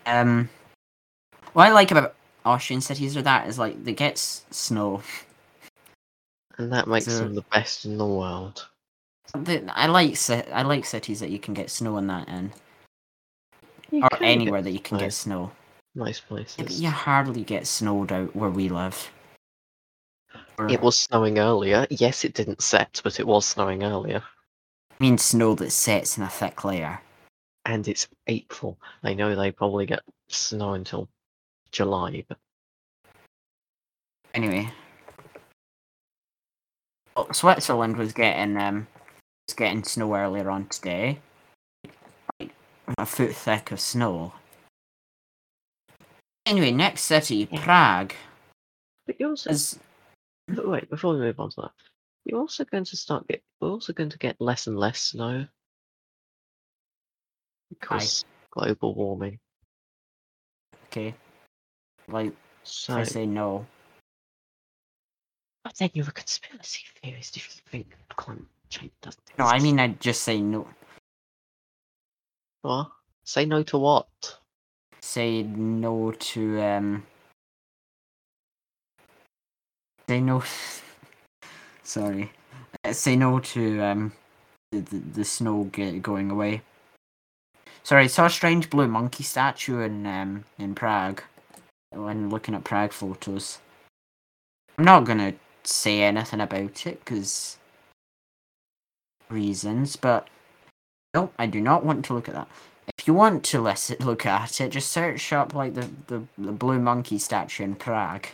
Um, 0.07 0.49
what 1.53 1.67
I 1.67 1.71
like 1.71 1.91
about 1.91 2.15
Austrian 2.45 2.81
cities 2.81 3.15
are 3.17 3.21
that 3.23 3.47
is 3.47 3.59
like 3.59 3.83
they 3.83 3.93
get 3.93 4.13
s- 4.13 4.45
snow. 4.51 5.01
And 6.57 6.71
that 6.71 6.87
makes 6.87 7.05
So- 7.05 7.19
them 7.19 7.35
the 7.35 7.43
best 7.51 7.85
in 7.85 7.97
the 7.97 8.05
world. 8.05 8.67
The, 9.35 9.69
I 9.77 9.87
like 9.87 10.17
I 10.53 10.61
like 10.61 10.85
cities 10.85 11.19
that 11.19 11.29
you 11.29 11.37
can 11.39 11.53
get 11.53 11.69
snow 11.69 11.97
in 11.97 12.07
that 12.07 12.29
in, 12.29 12.53
You 13.91 14.01
or 14.03 14.23
anywhere 14.23 14.61
that 14.61 14.71
you 14.71 14.79
can 14.79 14.97
get 14.97 15.13
snow. 15.13 15.51
Nice 15.95 16.21
Yeah, 16.21 16.27
places. 16.29 16.81
you 16.81 16.89
hardly 16.89 17.43
get 17.43 17.67
snowed 17.67 18.11
out 18.13 18.33
where 18.35 18.49
we 18.49 18.69
live. 18.69 19.11
Or- 20.57 20.69
It 20.69 20.81
was 20.81 20.95
snowing 20.97 21.39
earlier. 21.39 21.85
Yes, 21.89 22.23
it 22.23 22.33
didn't 22.35 22.61
set, 22.61 23.01
but 23.03 23.19
it 23.19 23.27
was 23.27 23.45
snowing 23.45 23.83
earlier. 23.83 24.23
I 24.91 25.03
mean 25.03 25.17
snow 25.17 25.53
that 25.55 25.71
sets 25.71 26.17
in 26.17 26.23
a 26.23 26.29
thick 26.29 26.63
layer. 26.63 27.01
And 27.67 27.87
it's 27.87 28.07
April. 28.25 28.79
I 29.03 29.13
know 29.13 29.35
they 29.35 29.51
probably 29.51 29.85
get 29.85 30.01
snow 30.29 30.73
until 30.73 31.07
July, 31.71 32.23
but 32.27 32.39
Anyway, 34.37 34.69
oh, 37.15 37.27
Switzerland 37.31 37.97
was 37.97 38.13
getting 38.13 38.55
um 38.55 38.87
was 39.47 39.55
getting 39.55 39.83
snow 39.83 40.13
earlier 40.13 40.51
on 40.51 40.67
today, 40.67 41.19
like 42.39 42.51
a 42.99 43.05
foot 43.07 43.33
thick 43.33 43.71
of 43.71 43.79
snow. 43.79 44.33
Anyway, 46.45 46.69
next 46.69 47.01
city, 47.01 47.47
Prague, 47.47 48.13
but 49.07 49.19
you 49.19 49.29
also 49.29 49.49
is... 49.49 49.79
wait 50.49 50.87
before 50.87 51.15
we 51.15 51.19
move 51.21 51.39
on 51.39 51.49
to 51.49 51.61
that. 51.61 51.71
You're 52.23 52.39
also 52.39 52.63
going 52.63 52.85
to 52.85 52.95
start 52.95 53.27
get. 53.27 53.41
We're 53.59 53.71
also 53.71 53.91
going 53.91 54.11
to 54.11 54.19
get 54.19 54.39
less 54.39 54.67
and 54.67 54.77
less 54.77 55.01
snow 55.01 55.47
because 57.69 58.25
global 58.51 58.93
warming. 58.95 59.39
okay. 60.87 61.13
Like 62.07 62.33
So, 62.63 62.95
I 62.95 63.03
say 63.03 63.25
no. 63.25 63.65
but 65.63 65.75
then 65.77 65.89
you're 65.93 66.07
a 66.07 66.11
conspiracy 66.11 66.83
theorist 67.01 67.35
if 67.35 67.43
you 67.55 67.61
think 67.69 67.95
climate 68.15 68.45
change 68.69 68.91
doesn't. 69.01 69.21
No, 69.37 69.45
I 69.45 69.59
mean 69.59 69.79
I'd 69.79 69.99
just 69.99 70.23
say 70.23 70.39
no. 70.41 70.67
what? 72.61 72.91
Say 73.25 73.45
no 73.45 73.63
to 73.63 73.77
what? 73.77 74.07
Say 75.01 75.43
no 75.43 76.11
to 76.11 76.61
um. 76.61 77.03
Say 80.07 80.21
no. 80.21 80.41
Sorry. 81.83 82.31
Uh, 82.83 82.93
say 82.93 83.15
no 83.17 83.39
to 83.39 83.81
um 83.81 84.13
the, 84.71 84.79
the, 84.79 84.97
the 84.97 85.25
snow 85.25 85.65
get 85.65 86.01
going 86.01 86.31
away. 86.31 86.61
Sorry, 87.87 88.09
saw 88.09 88.25
a 88.25 88.29
strange 88.29 88.69
blue 88.69 88.89
monkey 88.89 89.23
statue 89.23 89.79
in 89.79 90.05
um 90.05 90.43
in 90.59 90.75
Prague 90.75 91.23
when 91.91 92.29
looking 92.29 92.53
at 92.53 92.65
Prague 92.65 92.91
photos. 92.91 93.59
I'm 94.77 94.83
not 94.83 95.05
gonna 95.05 95.35
say 95.63 96.01
anything 96.01 96.41
about 96.41 96.85
it 96.85 96.99
because 96.99 97.57
reasons, 99.29 99.95
but 99.95 100.27
no, 101.13 101.31
I 101.39 101.45
do 101.45 101.61
not 101.61 101.85
want 101.85 102.03
to 102.03 102.13
look 102.13 102.27
at 102.27 102.35
that. 102.35 102.49
If 102.97 103.07
you 103.07 103.13
want 103.13 103.45
to 103.45 103.61
listen, 103.61 103.95
look 104.01 104.25
at 104.25 104.59
it, 104.59 104.73
just 104.73 104.91
search 104.91 105.31
up 105.31 105.53
like 105.53 105.73
the, 105.73 105.89
the, 106.07 106.23
the 106.37 106.51
blue 106.51 106.79
monkey 106.79 107.17
statue 107.17 107.63
in 107.63 107.75
Prague. 107.75 108.27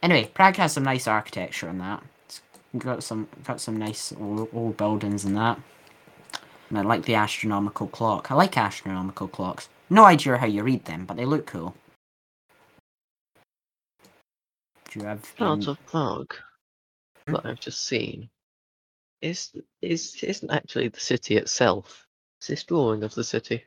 Anyway, 0.00 0.30
Prague 0.32 0.54
has 0.58 0.74
some 0.74 0.84
nice 0.84 1.08
architecture 1.08 1.68
in 1.68 1.78
that. 1.78 2.04
It's 2.28 2.40
got 2.78 3.02
some 3.02 3.26
got 3.42 3.60
some 3.60 3.78
nice 3.78 4.12
old, 4.12 4.48
old 4.52 4.76
buildings 4.76 5.24
in 5.24 5.34
that. 5.34 5.58
And 6.70 6.78
I 6.78 6.82
like 6.82 7.04
the 7.04 7.16
astronomical 7.16 7.88
clock. 7.88 8.30
I 8.30 8.34
like 8.34 8.56
astronomical 8.56 9.28
clocks. 9.28 9.68
No 9.90 10.04
idea 10.04 10.36
how 10.38 10.46
you 10.46 10.62
read 10.62 10.84
them, 10.84 11.04
but 11.04 11.16
they 11.16 11.24
look 11.24 11.46
cool. 11.46 11.74
Do 14.90 15.00
you 15.00 15.04
have 15.06 15.36
Part 15.36 15.66
of 15.66 15.84
Prague 15.86 16.34
Hmm? 17.26 17.34
that 17.34 17.46
I've 17.46 17.60
just 17.60 17.86
seen 17.86 18.30
is 19.20 19.52
is 19.82 20.16
isn't 20.22 20.50
actually 20.50 20.88
the 20.88 21.00
city 21.00 21.36
itself. 21.36 22.06
It's 22.38 22.46
this 22.48 22.64
drawing 22.64 23.02
of 23.04 23.14
the 23.14 23.24
city. 23.24 23.62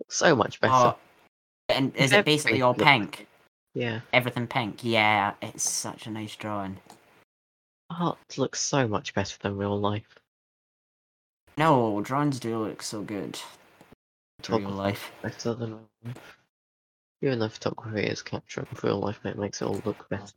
Looks 0.00 0.16
so 0.16 0.34
much 0.34 0.60
better. 0.60 0.72
Oh, 0.74 0.96
and 1.68 1.94
is 1.94 2.12
it 2.12 2.24
basically 2.24 2.62
all 2.62 2.74
pink? 2.74 3.26
Yeah, 3.74 4.00
Everything 4.12 4.48
pink? 4.48 4.82
Yeah, 4.82 5.34
it's 5.40 5.68
such 5.68 6.06
a 6.06 6.10
nice 6.10 6.34
drawing. 6.34 6.78
art 7.90 8.18
looks 8.36 8.60
so 8.60 8.88
much 8.88 9.14
better 9.14 9.36
than 9.40 9.56
real 9.56 9.78
life. 9.78 10.18
No, 11.60 12.00
drawings 12.00 12.40
do 12.40 12.56
look 12.56 12.82
so 12.82 13.02
good. 13.02 13.38
Real 14.48 14.70
life. 14.70 15.12
better 15.20 15.52
than 15.52 15.72
real 15.72 15.88
life. 16.06 16.38
Even 17.20 17.38
though 17.38 17.50
photography 17.50 18.06
is 18.06 18.22
capturing 18.22 18.66
real 18.82 18.98
life, 18.98 19.20
it 19.26 19.36
makes 19.36 19.60
it 19.60 19.66
all 19.66 19.82
look 19.84 20.08
better. 20.08 20.32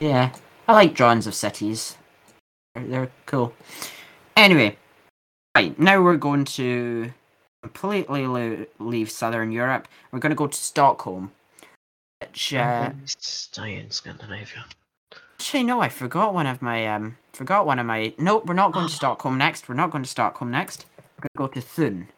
Yeah, 0.00 0.34
I 0.66 0.72
like 0.72 0.94
drawings 0.94 1.28
of 1.28 1.34
cities. 1.36 1.96
They're, 2.74 2.88
they're 2.88 3.10
cool. 3.26 3.54
Anyway, 4.36 4.76
right 5.54 5.78
now 5.78 6.02
we're 6.02 6.16
going 6.16 6.44
to 6.46 7.12
completely 7.62 8.26
lo- 8.26 8.66
leave 8.80 9.12
Southern 9.12 9.52
Europe. 9.52 9.86
We're 10.10 10.18
going 10.18 10.30
to 10.30 10.34
go 10.36 10.48
to 10.48 10.56
Stockholm. 10.56 11.30
Which, 12.20 12.52
uh, 12.54 12.90
stay 13.06 13.76
in 13.76 13.92
Scandinavia. 13.92 14.64
Actually, 15.40 15.62
no, 15.62 15.80
I 15.80 15.88
forgot 15.88 16.34
one 16.34 16.46
of 16.46 16.60
my 16.60 16.86
um, 16.86 17.16
forgot 17.32 17.64
one 17.64 17.78
of 17.78 17.86
my. 17.86 18.12
Nope, 18.18 18.44
we're 18.44 18.52
not 18.52 18.72
going 18.72 18.86
to 18.86 18.94
Stockholm 19.02 19.38
next. 19.38 19.70
We're 19.70 19.74
not 19.74 19.90
going 19.90 20.04
to 20.04 20.10
Stockholm 20.10 20.50
next. 20.50 20.84
We're 20.98 21.28
going 21.28 21.48
to 21.48 21.54
go 21.54 21.60
to 21.60 21.66
Thun. 21.66 22.08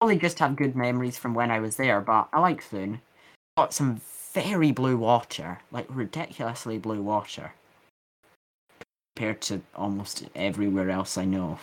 Probably 0.00 0.18
just 0.18 0.40
have 0.40 0.56
good 0.56 0.74
memories 0.74 1.16
from 1.16 1.32
when 1.32 1.52
I 1.52 1.60
was 1.60 1.76
there, 1.76 2.00
but 2.00 2.28
I 2.32 2.40
like 2.40 2.60
Thun. 2.64 3.02
Got 3.56 3.72
some 3.72 4.00
very 4.32 4.72
blue 4.72 4.96
water, 4.96 5.60
like 5.70 5.86
ridiculously 5.88 6.76
blue 6.78 7.02
water, 7.02 7.52
compared 9.14 9.40
to 9.42 9.60
almost 9.76 10.24
everywhere 10.34 10.90
else 10.90 11.16
I 11.16 11.26
know. 11.26 11.60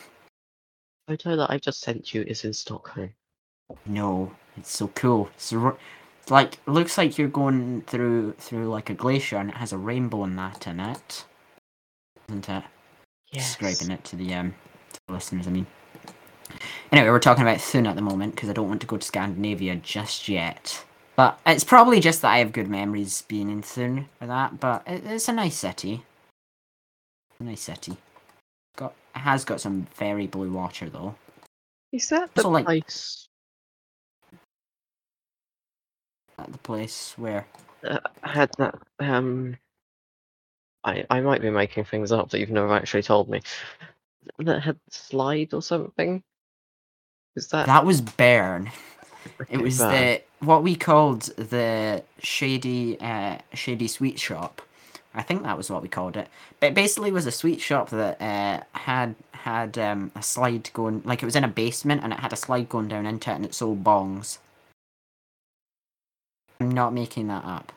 photo 1.10 1.36
that 1.36 1.52
I've 1.52 1.62
just 1.62 1.82
sent 1.82 2.14
you 2.14 2.22
is 2.22 2.46
in 2.46 2.54
Stockholm. 2.54 3.10
No, 3.86 4.32
it's 4.56 4.72
so 4.72 4.88
cool. 4.88 5.30
It's 5.36 5.52
like 6.30 6.60
looks 6.66 6.98
like 6.98 7.18
you're 7.18 7.28
going 7.28 7.82
through 7.88 8.34
through 8.34 8.70
like 8.70 8.90
a 8.90 8.94
glacier, 8.94 9.38
and 9.38 9.50
it 9.50 9.56
has 9.58 9.74
a 9.74 9.78
rainbow 9.78 10.24
and 10.24 10.38
that 10.38 10.68
in 10.68 10.80
it, 10.80 11.26
isn't 12.30 12.50
it? 12.50 12.64
Yes. 13.32 13.56
Describing 13.58 13.92
it 13.94 14.04
to 14.06 14.16
the 14.16 14.34
um 14.34 14.56
to 14.94 15.00
the 15.08 15.14
listeners. 15.14 15.48
I 15.48 15.52
mean. 15.52 15.68
Anyway, 16.92 17.10
we're 17.10 17.20
talking 17.20 17.44
about 17.44 17.60
Thun 17.60 17.86
at 17.88 17.96
the 17.96 18.02
moment 18.02 18.34
because 18.36 18.50
I 18.50 18.54
don't 18.54 18.70
want 18.70 18.80
to 18.82 18.88
go 18.88 18.98
to 18.98 19.06
Scandinavia 19.06 19.76
just 19.76 20.30
yet. 20.30 20.84
But 21.18 21.40
it's 21.46 21.64
probably 21.66 22.00
just 22.00 22.22
that 22.22 22.32
I 22.32 22.38
have 22.38 22.54
good 22.54 22.70
memories 22.70 23.24
being 23.24 23.50
in 23.50 23.62
Thun 23.62 24.08
for 24.20 24.28
that. 24.28 24.60
But 24.60 24.84
it, 24.88 25.04
it's 25.06 25.28
a 25.28 25.34
nice 25.34 25.58
city. 25.58 26.04
A 27.40 27.44
nice 27.44 27.62
city. 27.62 27.98
Got 28.78 28.94
has 29.14 29.44
got 29.44 29.60
some 29.60 29.88
very 29.98 30.28
blue 30.28 30.52
water 30.52 30.90
though. 30.90 31.16
Is 31.92 32.08
that 32.10 32.34
the 32.36 32.44
So, 32.44 32.50
like- 32.50 32.66
place 32.66 33.27
At 36.38 36.52
the 36.52 36.58
place 36.60 37.14
where 37.18 37.46
that 37.84 38.12
had 38.24 38.52
that? 38.58 38.76
Um, 39.00 39.58
I 40.84 41.06
I 41.10 41.22
might 41.22 41.42
be 41.42 41.50
making 41.50 41.86
things 41.86 42.12
up 42.12 42.30
that 42.30 42.40
you've 42.40 42.50
never 42.50 42.74
actually 42.74 43.04
told 43.04 43.30
me. 43.30 43.42
That 44.40 44.62
had 44.62 44.80
slide 44.90 45.54
or 45.54 45.62
something. 45.62 46.24
Is 47.36 47.48
that? 47.50 47.66
that 47.68 47.86
was 47.86 48.02
Bern. 48.02 48.72
It 49.50 49.62
was 49.62 49.80
bad. 49.80 50.22
the 50.40 50.46
what 50.46 50.64
we 50.64 50.76
called 50.76 51.24
the 51.38 52.04
shady 52.20 53.00
uh 53.02 53.40
shady 53.54 53.88
sweet 53.88 54.20
shop 54.20 54.62
I 55.18 55.24
think 55.24 55.44
that 55.44 55.58
was 55.58 55.70
what 55.72 55.82
we 55.82 55.88
called 55.90 56.16
it. 56.16 56.28
But 56.60 56.68
it 56.68 56.76
basically 56.76 57.12
was 57.12 57.26
a 57.26 57.32
sweet 57.32 57.60
shop 57.60 57.90
that 57.90 58.22
uh, 58.22 58.62
had 58.78 59.16
had 59.32 59.78
um, 59.78 60.12
a 60.16 60.22
slide 60.22 60.70
going, 60.74 61.02
like 61.06 61.24
it 61.24 61.26
was 61.26 61.36
in 61.36 61.44
a 61.44 61.48
basement 61.48 62.04
and 62.04 62.14
it 62.14 62.20
had 62.20 62.34
a 62.34 62.38
slide 62.38 62.70
going 62.70 62.88
down 62.88 63.08
into 63.08 63.32
it, 63.32 63.36
and 63.36 63.46
it 63.46 63.56
sold 63.56 63.84
bongs. 63.84 64.38
I'm 66.60 66.72
not 66.72 66.94
making 66.94 67.28
that 67.28 67.46
up. 67.46 67.72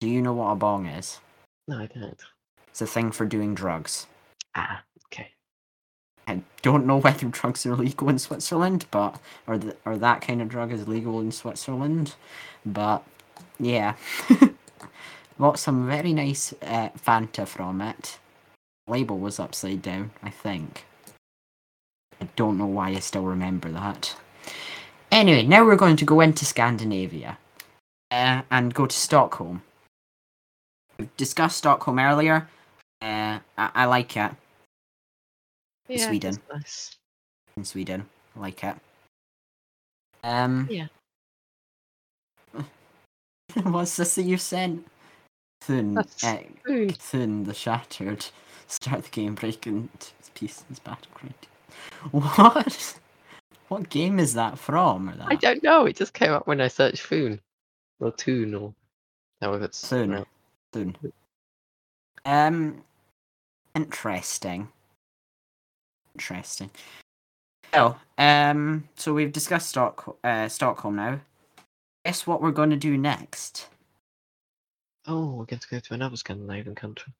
Do 0.00 0.08
you 0.08 0.20
know 0.20 0.34
what 0.34 0.52
a 0.52 0.56
bong 0.56 0.86
is? 0.86 1.18
No, 1.66 1.78
I 1.78 1.86
don't. 1.86 2.20
It's 2.68 2.82
a 2.82 2.86
thing 2.86 3.10
for 3.10 3.26
doing 3.26 3.54
drugs. 3.54 4.06
Ah, 4.54 4.82
okay. 5.06 5.32
I 6.26 6.42
don't 6.62 6.86
know 6.86 6.98
whether 7.00 7.26
drugs 7.26 7.64
are 7.66 7.74
legal 7.74 8.08
in 8.08 8.18
Switzerland, 8.18 8.86
but 8.90 9.18
or 9.46 9.58
the, 9.58 9.76
or 9.84 9.96
that 9.96 10.20
kind 10.20 10.42
of 10.42 10.48
drug 10.48 10.72
is 10.72 10.86
legal 10.86 11.20
in 11.20 11.32
Switzerland, 11.32 12.14
but 12.64 13.02
yeah, 13.58 13.94
got 15.38 15.58
some 15.58 15.86
very 15.86 16.12
nice 16.12 16.52
uh, 16.62 16.90
Fanta 16.90 17.46
from 17.46 17.80
it. 17.80 18.18
Label 18.86 19.18
was 19.18 19.38
upside 19.38 19.82
down, 19.82 20.12
I 20.22 20.30
think. 20.30 20.86
I 22.20 22.28
don't 22.36 22.58
know 22.58 22.66
why 22.66 22.90
I 22.90 22.98
still 23.00 23.24
remember 23.24 23.70
that. 23.70 24.16
Anyway, 25.10 25.44
now 25.44 25.64
we're 25.64 25.76
going 25.76 25.96
to 25.96 26.04
go 26.04 26.20
into 26.20 26.44
Scandinavia 26.44 27.38
uh, 28.10 28.42
and 28.50 28.74
go 28.74 28.86
to 28.86 28.96
Stockholm. 28.96 29.62
We've 30.98 31.16
discussed 31.16 31.58
Stockholm 31.58 31.98
earlier. 31.98 32.48
Uh, 33.00 33.38
I, 33.56 33.70
I 33.74 33.84
like 33.84 34.16
it 34.16 34.32
Yeah, 35.88 36.08
Sweden. 36.08 36.36
Nice. 36.52 36.96
in 37.56 37.64
Sweden. 37.64 38.06
I 38.36 38.40
like 38.40 38.64
it. 38.64 38.74
Um. 40.24 40.66
Yeah. 40.70 40.86
What's 43.62 43.96
this 43.96 44.16
that 44.16 44.22
you 44.22 44.36
sent? 44.36 44.86
Thun, 45.60 45.98
uh. 45.98 46.04
Thun 46.92 47.44
the 47.44 47.54
Shattered. 47.54 48.26
Start 48.68 49.04
the 49.04 49.10
game, 49.10 49.34
break 49.34 49.66
into 49.66 50.12
pieces, 50.34 50.78
battle 50.80 51.10
great. 51.14 51.46
What? 52.10 53.00
What 53.68 53.90
game 53.90 54.18
is 54.18 54.32
that 54.32 54.58
from? 54.58 55.12
That? 55.18 55.26
I 55.28 55.34
don't 55.34 55.62
know. 55.62 55.84
It 55.84 55.96
just 55.96 56.14
came 56.14 56.32
up 56.32 56.46
when 56.46 56.58
I 56.58 56.68
searched 56.68 57.02
Foon 57.02 57.38
or 58.00 58.12
Toon 58.12 58.54
or 58.54 58.74
however 59.40 59.64
it's 59.64 59.86
Thun. 59.86 60.08
pronounced. 60.08 60.30
Thun. 60.72 60.96
Um. 62.24 62.82
Interesting. 63.74 64.68
Interesting. 66.14 66.70
Oh, 67.74 67.98
um. 68.16 68.88
So 68.96 69.14
we've 69.14 69.32
discussed 69.32 69.70
Stock, 69.70 70.18
uh, 70.24 70.48
Stockholm 70.48 70.96
now. 70.96 71.20
Guess 72.04 72.26
what 72.26 72.40
we're 72.40 72.50
going 72.52 72.70
to 72.70 72.76
do 72.76 72.96
next? 72.96 73.68
Oh, 75.06 75.26
we're 75.26 75.44
going 75.44 75.60
to 75.60 75.68
go 75.68 75.78
to 75.78 75.94
another 75.94 76.16
Scandinavian 76.16 76.74
country. 76.74 77.12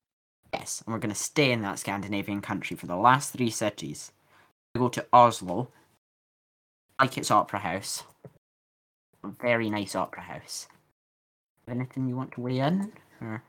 Yes, 0.52 0.82
and 0.84 0.92
we're 0.92 1.00
going 1.00 1.14
to 1.14 1.20
stay 1.20 1.52
in 1.52 1.62
that 1.62 1.78
Scandinavian 1.78 2.40
country 2.40 2.76
for 2.76 2.86
the 2.86 2.96
last 2.96 3.32
three 3.32 3.50
cities. 3.50 4.12
We 4.74 4.78
go 4.78 4.88
to 4.88 5.06
Oslo, 5.12 5.68
like 7.00 7.18
its 7.18 7.30
opera 7.30 7.60
house. 7.60 8.04
Very 9.24 9.70
nice 9.70 9.94
opera 9.94 10.22
house. 10.22 10.68
Anything 11.68 12.08
you 12.08 12.16
want 12.16 12.32
to 12.32 12.40
weigh 12.40 12.60
in? 12.60 12.92
Or... 13.20 13.42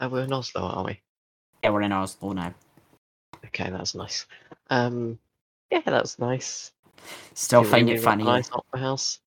Oh, 0.00 0.08
we're 0.08 0.22
in 0.22 0.32
Oslo, 0.32 0.62
are 0.62 0.84
we? 0.84 1.00
Yeah, 1.62 1.70
we're 1.70 1.82
in 1.82 1.92
Oslo 1.92 2.32
now. 2.32 2.54
Okay, 3.46 3.70
that's 3.70 3.94
nice. 3.94 4.26
Um, 4.70 5.18
yeah, 5.70 5.82
that's 5.84 6.18
nice. 6.18 6.72
Still 7.34 7.62
Do 7.62 7.68
find 7.68 7.90
it 7.90 8.00
funny. 8.00 8.24
Nice 8.24 8.50
opera 8.52 8.80
house. 8.80 9.20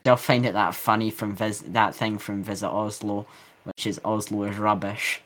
Still 0.00 0.16
find 0.16 0.46
it 0.46 0.52
that 0.52 0.74
funny 0.74 1.10
from 1.10 1.34
vis- 1.34 1.64
that 1.68 1.94
thing 1.94 2.18
from 2.18 2.42
Visit 2.42 2.68
Oslo, 2.68 3.26
which 3.64 3.86
is 3.86 4.00
Oslo 4.04 4.44
is 4.44 4.56
rubbish. 4.56 5.20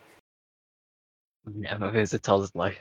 Never 1.54 1.90
visit 1.90 2.28
Oslo. 2.28 2.72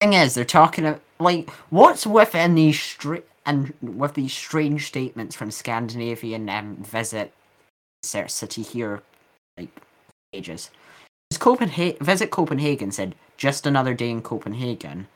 Thing 0.00 0.12
is, 0.12 0.34
they're 0.34 0.44
talking 0.44 0.86
about 0.86 1.02
like 1.18 1.50
what's 1.70 2.06
within 2.06 2.54
these 2.54 2.80
str- 2.80 3.16
and 3.46 3.72
with 3.80 4.14
these 4.14 4.32
strange 4.32 4.86
statements 4.86 5.34
from 5.36 5.50
Scandinavian 5.50 6.48
um, 6.50 6.76
visit 6.76 7.32
city 8.02 8.62
here 8.62 9.02
like 9.56 9.70
pages. 10.32 10.70
Visit 11.32 12.30
Copenhagen 12.30 12.92
said 12.92 13.14
just 13.36 13.66
another 13.66 13.94
day 13.94 14.10
in 14.10 14.22
Copenhagen. 14.22 15.06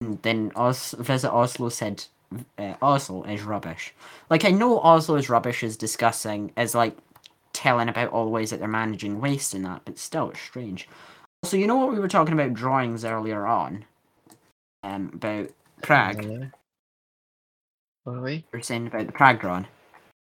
And 0.00 0.20
then 0.22 0.52
Os- 0.56 0.94
visit 0.98 1.30
Oslo 1.32 1.68
said 1.68 2.04
uh, 2.58 2.74
Oslo 2.82 3.24
is 3.24 3.42
rubbish. 3.42 3.94
Like 4.28 4.44
I 4.44 4.50
know 4.50 4.80
Oslo 4.80 5.16
is 5.16 5.28
rubbish 5.28 5.62
is 5.62 5.76
discussing 5.76 6.52
is 6.56 6.74
like 6.74 6.96
telling 7.52 7.88
about 7.88 8.10
all 8.10 8.24
the 8.24 8.30
ways 8.30 8.50
that 8.50 8.60
they're 8.60 8.68
managing 8.68 9.20
waste 9.20 9.54
and 9.54 9.64
that, 9.64 9.82
but 9.84 9.98
still 9.98 10.30
it's 10.30 10.40
strange. 10.40 10.88
So 11.44 11.56
you 11.56 11.66
know 11.66 11.76
what 11.76 11.92
we 11.92 11.98
were 11.98 12.08
talking 12.08 12.34
about 12.34 12.54
drawings 12.54 13.04
earlier 13.04 13.46
on? 13.46 13.84
Um 14.82 15.10
about 15.14 15.50
Prague. 15.82 16.50
Where 18.04 18.16
are 18.16 18.22
we? 18.22 18.44
We 18.52 18.58
were 18.58 18.62
saying 18.62 18.86
about 18.86 19.06
the 19.06 19.36
drawing. 19.38 19.66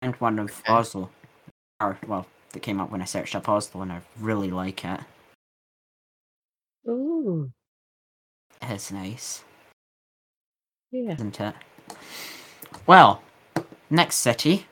And 0.01 0.15
one 0.15 0.39
of 0.39 0.49
Okay. 0.59 0.71
Oslo. 0.73 1.09
Or 1.81 1.97
well, 2.07 2.27
that 2.51 2.61
came 2.61 2.79
up 2.79 2.91
when 2.91 3.01
I 3.01 3.05
searched 3.05 3.35
up 3.35 3.49
Oslo 3.49 3.81
and 3.81 3.91
I 3.91 4.01
really 4.19 4.51
like 4.51 4.83
it. 4.85 4.99
Ooh, 6.87 7.51
It's 8.61 8.91
nice, 8.91 9.43
yeah. 10.91 11.13
isn't 11.13 11.39
it? 11.39 11.55
Well, 12.85 13.23
next 13.89 14.15
city. 14.17 14.65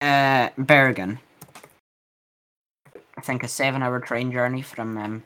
Uh 0.00 0.50
Bergen. 0.58 1.18
I 3.16 3.20
think 3.22 3.42
a 3.42 3.48
seven 3.48 3.82
hour 3.82 4.00
train 4.00 4.30
journey 4.32 4.62
from 4.62 4.98
um, 4.98 5.22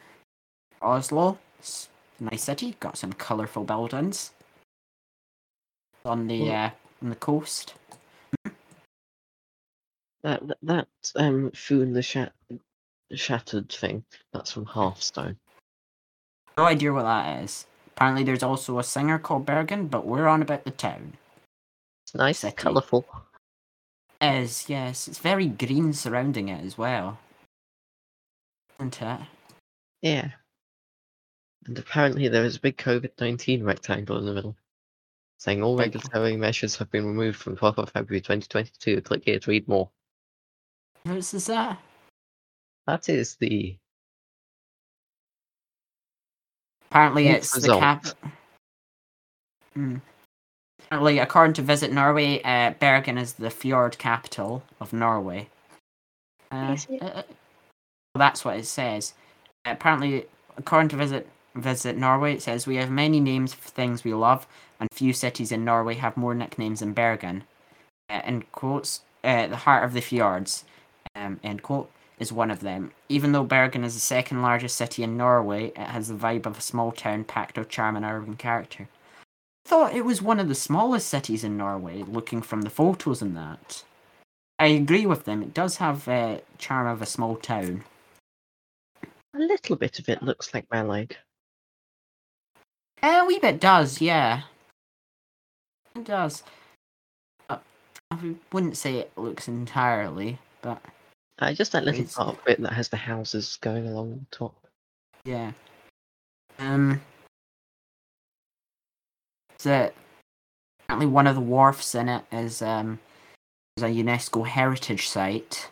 Oslo. 0.82 1.38
It's 1.58 1.88
a 2.20 2.24
nice 2.24 2.44
city, 2.44 2.76
got 2.78 2.96
some 2.98 3.12
colourful 3.12 3.64
buildings. 3.64 4.32
On 6.04 6.26
the 6.28 6.52
uh, 6.52 6.70
on 7.06 7.10
the 7.10 7.16
coast. 7.16 7.74
That 10.24 10.46
that, 10.48 10.58
that 10.62 10.88
um 11.14 11.52
Foon 11.52 11.92
the 11.92 12.02
shat- 12.02 12.32
shattered 13.14 13.68
thing. 13.70 14.04
That's 14.32 14.50
from 14.50 14.64
Hearthstone. 14.64 15.36
No 16.58 16.64
idea 16.64 16.92
what 16.92 17.04
that 17.04 17.44
is. 17.44 17.66
Apparently 17.94 18.24
there's 18.24 18.42
also 18.42 18.80
a 18.80 18.84
singer 18.84 19.20
called 19.20 19.46
Bergen, 19.46 19.86
but 19.86 20.04
we're 20.04 20.26
on 20.26 20.42
about 20.42 20.64
the 20.64 20.72
town. 20.72 21.12
It's 22.04 22.14
nice, 22.16 22.40
City. 22.40 22.56
colourful. 22.56 23.06
Is 24.20 24.68
yes, 24.68 25.06
it's 25.06 25.18
very 25.18 25.46
green 25.46 25.92
surrounding 25.92 26.48
it 26.48 26.64
as 26.64 26.76
well. 26.76 27.18
Isn't 28.80 29.00
it? 29.00 29.20
Yeah. 30.02 30.30
And 31.66 31.78
apparently 31.78 32.26
there 32.26 32.44
is 32.44 32.56
a 32.56 32.60
big 32.60 32.76
COVID 32.78 33.12
nineteen 33.20 33.62
rectangle 33.62 34.18
in 34.18 34.26
the 34.26 34.34
middle. 34.34 34.56
Saying 35.38 35.62
all 35.62 35.76
regulatory 35.76 36.36
measures 36.36 36.76
have 36.76 36.90
been 36.90 37.06
removed 37.06 37.38
from 37.38 37.56
12th 37.56 37.78
of 37.78 37.90
February 37.90 38.20
2022. 38.20 39.02
Click 39.02 39.22
here 39.24 39.38
to 39.38 39.50
read 39.50 39.68
more. 39.68 39.90
What 41.04 41.16
is 41.16 41.30
that? 41.46 41.78
That 42.86 43.08
is 43.08 43.36
the 43.36 43.76
Apparently 46.90 47.24
Good 47.24 47.34
it's 47.36 47.52
the 47.52 47.78
cap. 47.78 48.02
result. 48.04 48.16
Hmm. 49.74 49.96
Apparently, 50.84 51.18
according 51.18 51.54
to 51.54 51.62
Visit 51.62 51.92
Norway, 51.92 52.40
uh, 52.42 52.70
Bergen 52.78 53.18
is 53.18 53.34
the 53.34 53.50
fjord 53.50 53.98
capital 53.98 54.62
of 54.80 54.92
Norway. 54.92 55.48
Uh, 56.50 56.72
Is 56.74 56.86
it? 56.88 57.02
uh, 57.02 57.06
uh, 57.06 57.22
well, 58.14 58.18
that's 58.18 58.44
what 58.44 58.56
it 58.56 58.66
says. 58.66 59.14
apparently, 59.64 60.26
according 60.56 60.88
to 60.90 60.96
Visit 60.96 61.28
Visit 61.56 61.96
Norway, 61.96 62.34
it 62.34 62.42
says 62.42 62.66
we 62.66 62.76
have 62.76 62.90
many 62.90 63.18
names 63.18 63.54
for 63.54 63.68
things 63.70 64.04
we 64.04 64.14
love, 64.14 64.46
and 64.78 64.88
few 64.92 65.12
cities 65.12 65.50
in 65.50 65.64
Norway 65.64 65.94
have 65.94 66.16
more 66.16 66.34
nicknames 66.34 66.80
than 66.80 66.92
Bergen. 66.92 67.44
Uh, 68.10 68.40
quotes, 68.52 69.00
uh, 69.24 69.46
the 69.46 69.56
heart 69.56 69.84
of 69.84 69.92
the 69.92 70.00
fjords, 70.00 70.64
um, 71.14 71.40
end 71.42 71.62
quote, 71.62 71.90
is 72.18 72.32
one 72.32 72.50
of 72.50 72.60
them. 72.60 72.92
Even 73.08 73.32
though 73.32 73.44
Bergen 73.44 73.84
is 73.84 73.94
the 73.94 74.00
second 74.00 74.42
largest 74.42 74.76
city 74.76 75.02
in 75.02 75.16
Norway, 75.16 75.68
it 75.68 75.78
has 75.78 76.08
the 76.08 76.14
vibe 76.14 76.46
of 76.46 76.58
a 76.58 76.62
small 76.62 76.92
town 76.92 77.24
packed 77.24 77.58
with 77.58 77.68
charm 77.68 77.96
and 77.96 78.04
urban 78.04 78.36
character. 78.36 78.88
I 79.64 79.68
thought 79.68 79.94
it 79.94 80.04
was 80.04 80.22
one 80.22 80.38
of 80.38 80.48
the 80.48 80.54
smallest 80.54 81.08
cities 81.08 81.42
in 81.42 81.56
Norway, 81.56 82.02
looking 82.02 82.40
from 82.40 82.62
the 82.62 82.70
photos 82.70 83.20
and 83.20 83.36
that. 83.36 83.82
I 84.58 84.68
agree 84.68 85.06
with 85.06 85.24
them. 85.24 85.42
It 85.42 85.52
does 85.52 85.76
have 85.78 86.08
uh, 86.08 86.38
charm 86.58 86.86
of 86.86 87.02
a 87.02 87.06
small 87.06 87.36
town. 87.36 87.84
a 89.34 89.38
little 89.38 89.76
bit 89.76 89.98
of 89.98 90.08
it 90.08 90.22
looks 90.22 90.54
like 90.54 90.68
Malag. 90.68 91.12
A 93.06 93.24
wee 93.24 93.38
bit 93.38 93.60
does, 93.60 94.00
yeah. 94.00 94.42
It 95.94 96.04
does. 96.04 96.42
But 97.48 97.62
I 98.10 98.34
wouldn't 98.52 98.76
say 98.76 98.96
it 98.96 99.12
looks 99.16 99.46
entirely, 99.48 100.38
but 100.60 100.82
Uh, 101.38 101.52
just 101.52 101.72
that 101.72 101.84
little 101.84 102.04
part 102.06 102.38
of 102.38 102.48
it 102.48 102.60
that 102.62 102.72
has 102.72 102.88
the 102.88 102.96
houses 102.96 103.58
going 103.60 103.86
along 103.86 104.26
the 104.30 104.36
top. 104.36 104.54
yeah. 105.24 105.52
Um. 106.58 107.00
So 109.58 109.92
apparently, 110.80 111.06
one 111.06 111.26
of 111.26 111.34
the 111.36 111.40
wharfs 111.40 111.94
in 111.94 112.08
it 112.08 112.24
is 112.32 112.60
um 112.62 112.98
is 113.76 113.82
a 113.84 113.88
UNESCO 113.88 114.46
heritage 114.46 115.08
site. 115.08 115.70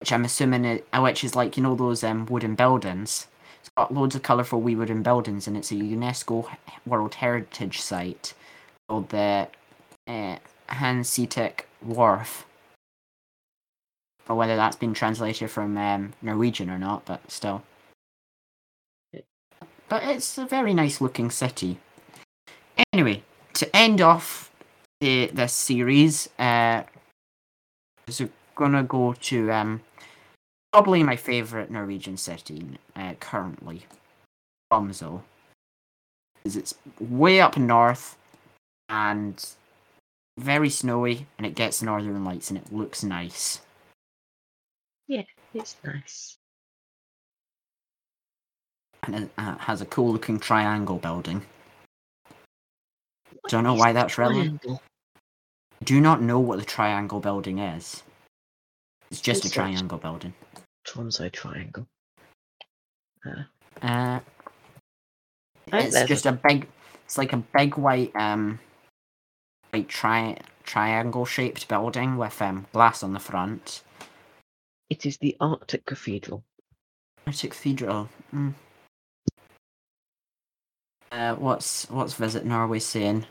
which 0.00 0.12
I'm 0.12 0.24
assuming 0.24 0.64
it, 0.64 0.86
uh, 0.92 1.00
which 1.00 1.22
is 1.24 1.34
like 1.36 1.56
you 1.56 1.62
know 1.62 1.74
those 1.76 2.02
um 2.02 2.26
wooden 2.26 2.54
buildings. 2.54 3.26
It's 3.60 3.70
got 3.76 3.92
loads 3.92 4.14
of 4.14 4.22
colourful 4.22 4.60
wee 4.60 4.76
wooden 4.76 5.02
buildings, 5.02 5.46
and 5.46 5.56
it's 5.56 5.70
a 5.70 5.74
UNESCO 5.74 6.48
World 6.86 7.14
Heritage 7.14 7.80
Site 7.80 8.34
called 8.88 9.10
the 9.10 9.48
uh, 10.06 10.36
Wharf. 11.82 12.46
Or 14.28 14.36
whether 14.36 14.56
that's 14.56 14.76
been 14.76 14.94
translated 14.94 15.50
from 15.50 15.76
um, 15.76 16.12
Norwegian 16.20 16.68
or 16.68 16.78
not, 16.78 17.04
but 17.06 17.30
still. 17.30 17.62
But 19.88 20.02
it's 20.04 20.36
a 20.36 20.44
very 20.44 20.74
nice 20.74 21.00
looking 21.00 21.30
city. 21.30 21.78
Anyway, 22.92 23.22
to 23.54 23.74
end 23.74 24.00
off 24.00 24.50
the 25.00 25.30
this 25.32 25.54
series, 25.54 26.28
uh, 26.38 26.82
is 28.06 28.22
gonna 28.54 28.82
go 28.82 29.14
to 29.14 29.50
um, 29.50 29.80
probably 30.72 31.02
my 31.02 31.16
favorite 31.16 31.70
Norwegian 31.70 32.16
city 32.16 32.64
uh, 32.96 33.14
currently, 33.20 33.86
Tromsø. 34.72 35.22
Because 36.36 36.56
it's 36.56 36.74
way 37.00 37.40
up 37.40 37.56
north 37.56 38.16
and 38.88 39.44
very 40.38 40.70
snowy, 40.70 41.26
and 41.36 41.46
it 41.46 41.54
gets 41.54 41.82
northern 41.82 42.24
lights, 42.24 42.50
and 42.50 42.58
it 42.58 42.72
looks 42.72 43.02
nice. 43.02 43.60
Yeah, 45.08 45.22
it's 45.54 45.76
nice. 45.84 46.36
And 49.04 49.14
it 49.14 49.30
uh, 49.38 49.56
has 49.58 49.80
a 49.80 49.86
cool 49.86 50.12
looking 50.12 50.38
triangle 50.38 50.98
building. 50.98 51.42
Don't 53.48 53.64
know 53.64 53.74
why 53.74 53.92
that's 53.92 54.18
relevant. 54.18 54.62
Do 55.84 56.00
not 56.00 56.20
know 56.20 56.38
what 56.38 56.58
the 56.58 56.64
triangle 56.64 57.20
building 57.20 57.58
is. 57.58 58.02
It's 59.10 59.20
just 59.20 59.44
a 59.44 59.46
Research. 59.46 59.54
triangle 59.54 59.98
building. 59.98 60.34
Tromso 60.88 61.28
triangle. 61.28 61.86
Uh, 63.26 63.42
Uh, 63.82 64.20
it's 65.72 66.02
just 66.04 66.24
a 66.26 66.32
big. 66.32 66.66
It's 67.04 67.18
like 67.18 67.32
a 67.32 67.36
big 67.36 67.76
white 67.76 68.14
um, 68.16 68.58
white 69.70 69.88
tri- 69.88 70.38
triangle 70.64 71.26
shaped 71.26 71.68
building 71.68 72.16
with 72.16 72.40
um 72.40 72.66
glass 72.72 73.02
on 73.02 73.12
the 73.12 73.20
front. 73.20 73.82
it 74.90 75.04
is 75.04 75.18
the 75.18 75.36
Arctic 75.40 75.84
Cathedral. 75.84 76.42
Arctic 77.26 77.50
Cathedral. 77.50 78.08
Mm. 78.34 78.54
Uh, 81.12 81.34
what's 81.34 81.88
what's 81.90 82.14
Visit 82.14 82.44
Norway 82.46 82.78
saying? 82.78 83.26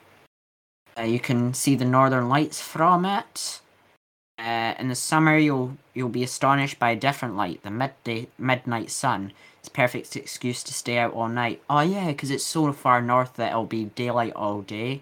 Uh, 0.97 1.03
you 1.03 1.19
can 1.19 1.53
see 1.53 1.75
the 1.75 1.85
northern 1.85 2.29
lights 2.29 2.61
from 2.61 3.05
it. 3.05 3.61
Uh, 4.37 4.75
in 4.77 4.87
the 4.87 4.95
summer, 4.95 5.37
you'll 5.37 5.77
you'll 5.93 6.09
be 6.09 6.23
astonished 6.23 6.77
by 6.77 6.91
a 6.91 6.95
different 6.95 7.35
light, 7.35 7.63
the 7.63 7.71
midday 7.71 8.27
midnight 8.37 8.91
sun. 8.91 9.33
It's 9.59 9.69
perfect 9.69 10.15
excuse 10.15 10.63
to 10.63 10.73
stay 10.73 10.97
out 10.99 11.13
all 11.13 11.27
night. 11.27 11.61
Oh 11.69 11.81
yeah, 11.81 12.07
because 12.07 12.29
it's 12.31 12.43
so 12.45 12.71
far 12.71 13.01
north 13.01 13.33
that 13.35 13.51
it'll 13.51 13.65
be 13.65 13.85
daylight 13.85 14.33
all 14.35 14.61
day, 14.61 15.01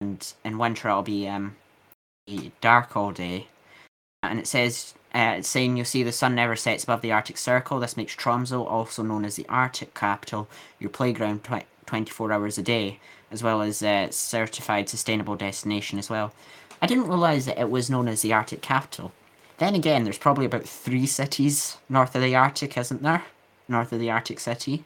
and 0.00 0.32
in 0.44 0.58
winter 0.58 0.88
it'll 0.88 1.02
be 1.02 1.26
um 1.28 1.56
dark 2.60 2.96
all 2.96 3.10
day. 3.12 3.48
And 4.22 4.38
it 4.38 4.46
says 4.46 4.94
uh, 5.14 5.34
it's 5.38 5.48
saying 5.48 5.76
you'll 5.76 5.86
see 5.86 6.02
the 6.02 6.12
sun 6.12 6.34
never 6.34 6.54
sets 6.54 6.84
above 6.84 7.00
the 7.00 7.12
Arctic 7.12 7.38
Circle. 7.38 7.80
This 7.80 7.96
makes 7.96 8.14
Tromsø, 8.14 8.64
also 8.70 9.02
known 9.02 9.24
as 9.24 9.34
the 9.34 9.46
Arctic 9.48 9.94
capital, 9.94 10.48
your 10.78 10.90
playground 10.90 11.42
tw- 11.42 11.66
24 11.86 12.32
hours 12.32 12.58
a 12.58 12.62
day, 12.62 13.00
as 13.32 13.42
well 13.42 13.62
as 13.62 13.82
a 13.82 14.08
certified 14.12 14.88
sustainable 14.88 15.34
destination 15.34 15.98
as 15.98 16.08
well. 16.08 16.32
I 16.82 16.86
didn't 16.86 17.08
realise 17.08 17.44
that 17.46 17.58
it 17.58 17.70
was 17.70 17.90
known 17.90 18.08
as 18.08 18.22
the 18.22 18.32
Arctic 18.32 18.62
capital. 18.62 19.12
Then 19.58 19.74
again, 19.74 20.04
there's 20.04 20.18
probably 20.18 20.46
about 20.46 20.64
three 20.64 21.06
cities 21.06 21.76
north 21.88 22.14
of 22.14 22.22
the 22.22 22.34
Arctic, 22.34 22.78
isn't 22.78 23.02
there? 23.02 23.24
North 23.68 23.92
of 23.92 24.00
the 24.00 24.10
Arctic 24.10 24.40
city. 24.40 24.84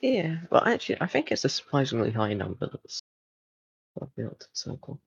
Yeah, 0.00 0.38
well, 0.50 0.64
actually, 0.66 1.00
I 1.00 1.06
think 1.06 1.30
it's 1.30 1.44
a 1.44 1.48
surprisingly 1.48 2.10
high 2.10 2.34
number 2.34 2.68
that's 2.68 3.00
the 4.16 4.24
Arctic 4.24 4.48
Circle. 4.52 5.00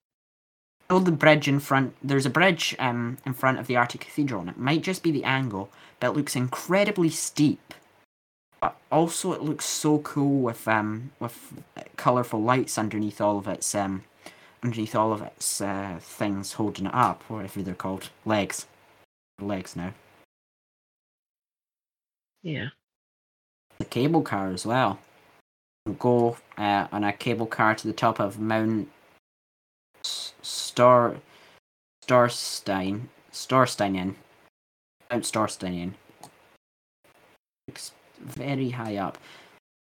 Oh, 0.90 1.00
the 1.00 1.12
bridge 1.12 1.48
in 1.48 1.60
front. 1.60 1.96
There's 2.04 2.26
a 2.26 2.30
bridge 2.30 2.76
um 2.80 3.18
in 3.26 3.34
front 3.34 3.60
of 3.60 3.68
the 3.68 3.76
Arctic 3.76 4.02
Cathedral, 4.02 4.42
and 4.42 4.50
it 4.50 4.58
might 4.58 4.84
just 4.84 5.04
be 5.04 5.12
the 5.12 5.24
angle, 5.24 5.70
but 6.00 6.08
it 6.12 6.16
looks 6.18 6.36
incredibly 6.36 7.10
steep. 7.10 7.74
But 8.62 8.78
also, 8.92 9.34
it 9.34 9.42
looks 9.42 9.66
so 9.66 10.00
cool 10.00 10.42
with 10.42 10.68
um 10.68 11.12
with 11.20 11.64
colorful 11.98 12.42
lights 12.42 12.78
underneath 12.78 13.20
all 13.20 13.40
of 13.40 13.48
its 13.48 13.74
um 13.76 14.04
underneath 14.64 14.96
all 14.96 15.12
of 15.12 15.22
its 15.22 15.62
uh, 15.62 15.98
things 16.00 16.54
holding 16.54 16.86
it 16.86 16.94
up, 16.94 17.24
or 17.30 17.38
whatever 17.38 17.62
they're 17.62 17.76
called, 17.76 18.10
legs, 18.26 18.66
legs 19.40 19.76
now. 19.76 19.94
Yeah. 22.42 22.70
The 23.80 23.86
cable 23.86 24.22
car 24.22 24.50
as 24.50 24.66
well. 24.66 25.00
We'll 25.86 25.96
go 25.96 26.38
uh, 26.58 26.88
on 26.92 27.04
a 27.04 27.12
cable 27.12 27.46
car 27.46 27.76
to 27.76 27.88
the 27.88 27.94
top 27.94 28.20
of 28.20 28.40
Mount 28.40 28.90
Star 30.04 31.16
Starstein 32.06 33.02
Starsteinen. 33.32 34.16
Mount 35.12 35.24
Starsteinen. 35.24 35.94
It's 37.68 37.92
very 38.20 38.72
high 38.72 38.98
up. 38.98 39.18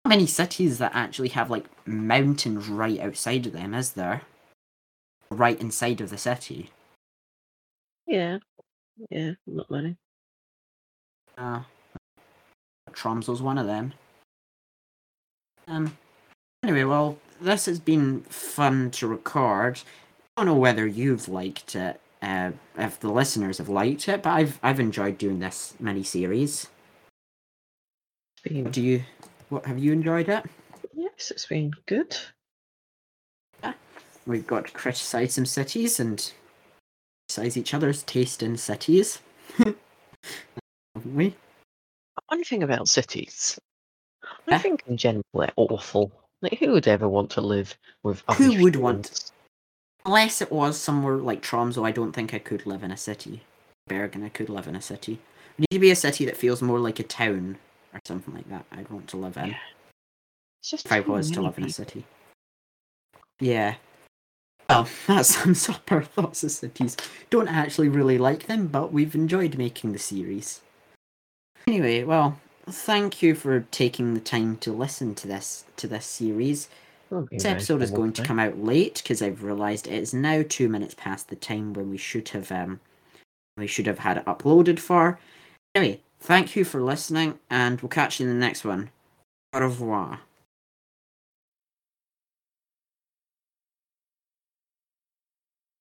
Not 0.05 0.11
many 0.11 0.27
cities 0.27 0.79
that 0.79 0.93
actually 0.95 1.29
have 1.31 1.51
like 1.51 1.64
mountains 1.87 2.68
right 2.68 3.01
outside 3.01 3.47
of 3.47 3.53
them, 3.53 3.74
is 3.74 3.93
there? 3.93 4.22
Right 5.31 5.61
inside 5.61 6.01
of 6.01 6.11
the 6.11 6.18
city. 6.18 6.70
Yeah. 8.07 8.39
Yeah, 9.11 9.33
not 9.47 9.70
many. 9.70 9.97
Uh, 11.37 11.62
Tromso's 12.93 13.43
one 13.43 13.59
of 13.59 13.66
them. 13.66 13.93
Um. 15.68 15.97
Anyway, 16.62 16.85
well, 16.85 17.18
this 17.41 17.66
has 17.66 17.79
been 17.79 18.22
fun 18.22 18.91
to 18.93 19.07
record. 19.07 19.81
I 20.37 20.41
don't 20.43 20.47
know 20.47 20.55
whether 20.61 20.87
you've 20.87 21.29
liked 21.29 21.74
it, 21.77 22.01
uh, 22.22 22.53
if 22.79 22.99
the 23.01 23.11
listeners 23.11 23.59
have 23.59 23.68
liked 23.68 24.09
it, 24.09 24.22
but 24.22 24.31
I've 24.31 24.59
I've 24.62 24.81
enjoyed 24.81 25.18
doing 25.18 25.41
this 25.41 25.74
mini 25.79 26.03
series. 26.03 26.68
Been, 28.43 28.70
Do 28.70 28.81
you? 28.81 29.03
What 29.49 29.66
have 29.66 29.79
you 29.79 29.93
enjoyed 29.93 30.29
it? 30.29 30.45
yes, 30.95 31.31
it's 31.31 31.47
been 31.47 31.72
good. 31.87 32.16
We've 34.27 34.47
got 34.47 34.66
to 34.66 34.72
criticize 34.72 35.35
some 35.35 35.47
cities 35.47 36.01
and 36.01 36.33
criticize 37.29 37.57
each 37.57 37.74
other's 37.74 38.03
taste 38.03 38.43
in 38.43 38.57
cities. 38.57 39.20
Haven't 39.59 39.77
we? 41.14 41.35
One 42.29 42.43
thing 42.45 42.62
about 42.62 42.89
cities? 42.89 43.59
I 44.49 44.59
think 44.59 44.83
in 44.87 44.97
general 44.97 45.24
they're 45.35 45.53
awful. 45.57 46.11
Like, 46.43 46.59
who 46.59 46.72
would 46.72 46.89
ever 46.89 47.09
want 47.09 47.31
to 47.31 47.41
live 47.41 47.77
with? 48.03 48.22
Who 48.37 48.62
would 48.62 48.77
want- 48.77 49.31
Unless 50.05 50.41
it 50.41 50.53
was 50.53 50.79
somewhere 50.79 51.16
like 51.16 51.43
Tromso, 51.43 51.85
I 51.85 51.91
don't 51.91 52.12
think 52.12 52.33
I 52.33 52.39
could 52.39 52.64
live 52.66 52.85
in 52.85 52.93
a 52.93 52.97
city. 52.97 53.43
Bergen, 53.89 54.22
I 54.24 54.29
could 54.29 54.49
live 54.49 54.68
in 54.68 54.77
a 54.77 54.81
city. 54.83 55.18
It 55.59 55.61
need 55.70 55.77
to 55.77 55.81
be 55.81 55.91
a 55.91 55.97
city 55.97 56.24
that 56.27 56.37
feels 56.37 56.62
more 56.62 56.79
like 56.79 57.01
a 57.01 57.05
town 57.05 57.59
or 57.93 58.01
something 58.07 58.33
like 58.35 58.49
that. 58.51 58.66
I'd 58.70 58.89
want 58.89 59.09
to 59.09 59.16
live 59.16 59.37
in 59.37 59.47
Yeah. 59.51 59.57
It's 60.61 60.70
just 60.70 60.87
if 60.87 60.93
I 60.93 61.01
was 61.01 61.31
to 61.33 61.43
live 61.43 61.59
in 61.59 61.64
a 61.64 61.70
city. 61.70 62.05
Yeah. 63.41 63.74
Well, 64.69 64.89
that 65.07 65.27
sums 65.27 65.69
up 65.69 65.91
our 65.93 66.03
thoughts 66.03 66.43
of 66.45 66.51
cities. 66.51 66.97
Don't 67.31 67.49
actually 67.49 67.89
really 67.89 68.19
like 68.19 68.47
them, 68.47 68.67
but 68.67 68.93
we've 68.93 69.14
enjoyed 69.14 69.59
making 69.59 69.93
the 69.93 69.99
series. 69.99 70.61
Anyway, 71.67 72.05
well, 72.05 72.39
thank 72.69 73.23
you 73.23 73.35
for 73.35 73.61
taking 73.71 74.14
the 74.14 74.21
time 74.21 74.57
to 74.59 74.73
listen 74.73 75.14
to 75.17 75.29
this 75.29 75.64
to 75.77 75.87
this 75.87 76.07
series. 76.07 76.69
This 77.31 77.45
episode 77.45 77.83
is 77.83 77.93
going 77.93 78.12
to 78.14 78.25
come 78.25 78.41
out 78.41 78.59
late 78.59 79.01
because 79.03 79.23
I've 79.23 79.45
realised 79.45 79.87
it 79.87 79.95
is 79.95 80.12
now 80.12 80.43
two 80.49 80.69
minutes 80.69 80.95
past 80.95 81.29
the 81.29 81.37
time 81.37 81.73
when 81.73 81.89
we 81.91 81.97
should 81.97 82.29
have 82.31 82.51
um 82.51 82.81
we 83.57 83.67
should 83.67 83.87
have 83.87 84.01
had 84.01 84.19
it 84.19 84.25
uploaded 84.25 84.79
for. 84.81 85.19
Anyway, 85.75 86.01
thank 86.21 86.57
you 86.57 86.64
for 86.64 86.83
listening, 86.83 87.39
and 87.49 87.81
we'll 87.81 87.89
catch 87.89 88.19
you 88.19 88.27
in 88.27 88.33
the 88.33 88.47
next 88.47 88.64
one. 88.64 88.91
Au 89.55 89.61
revoir. 89.61 90.21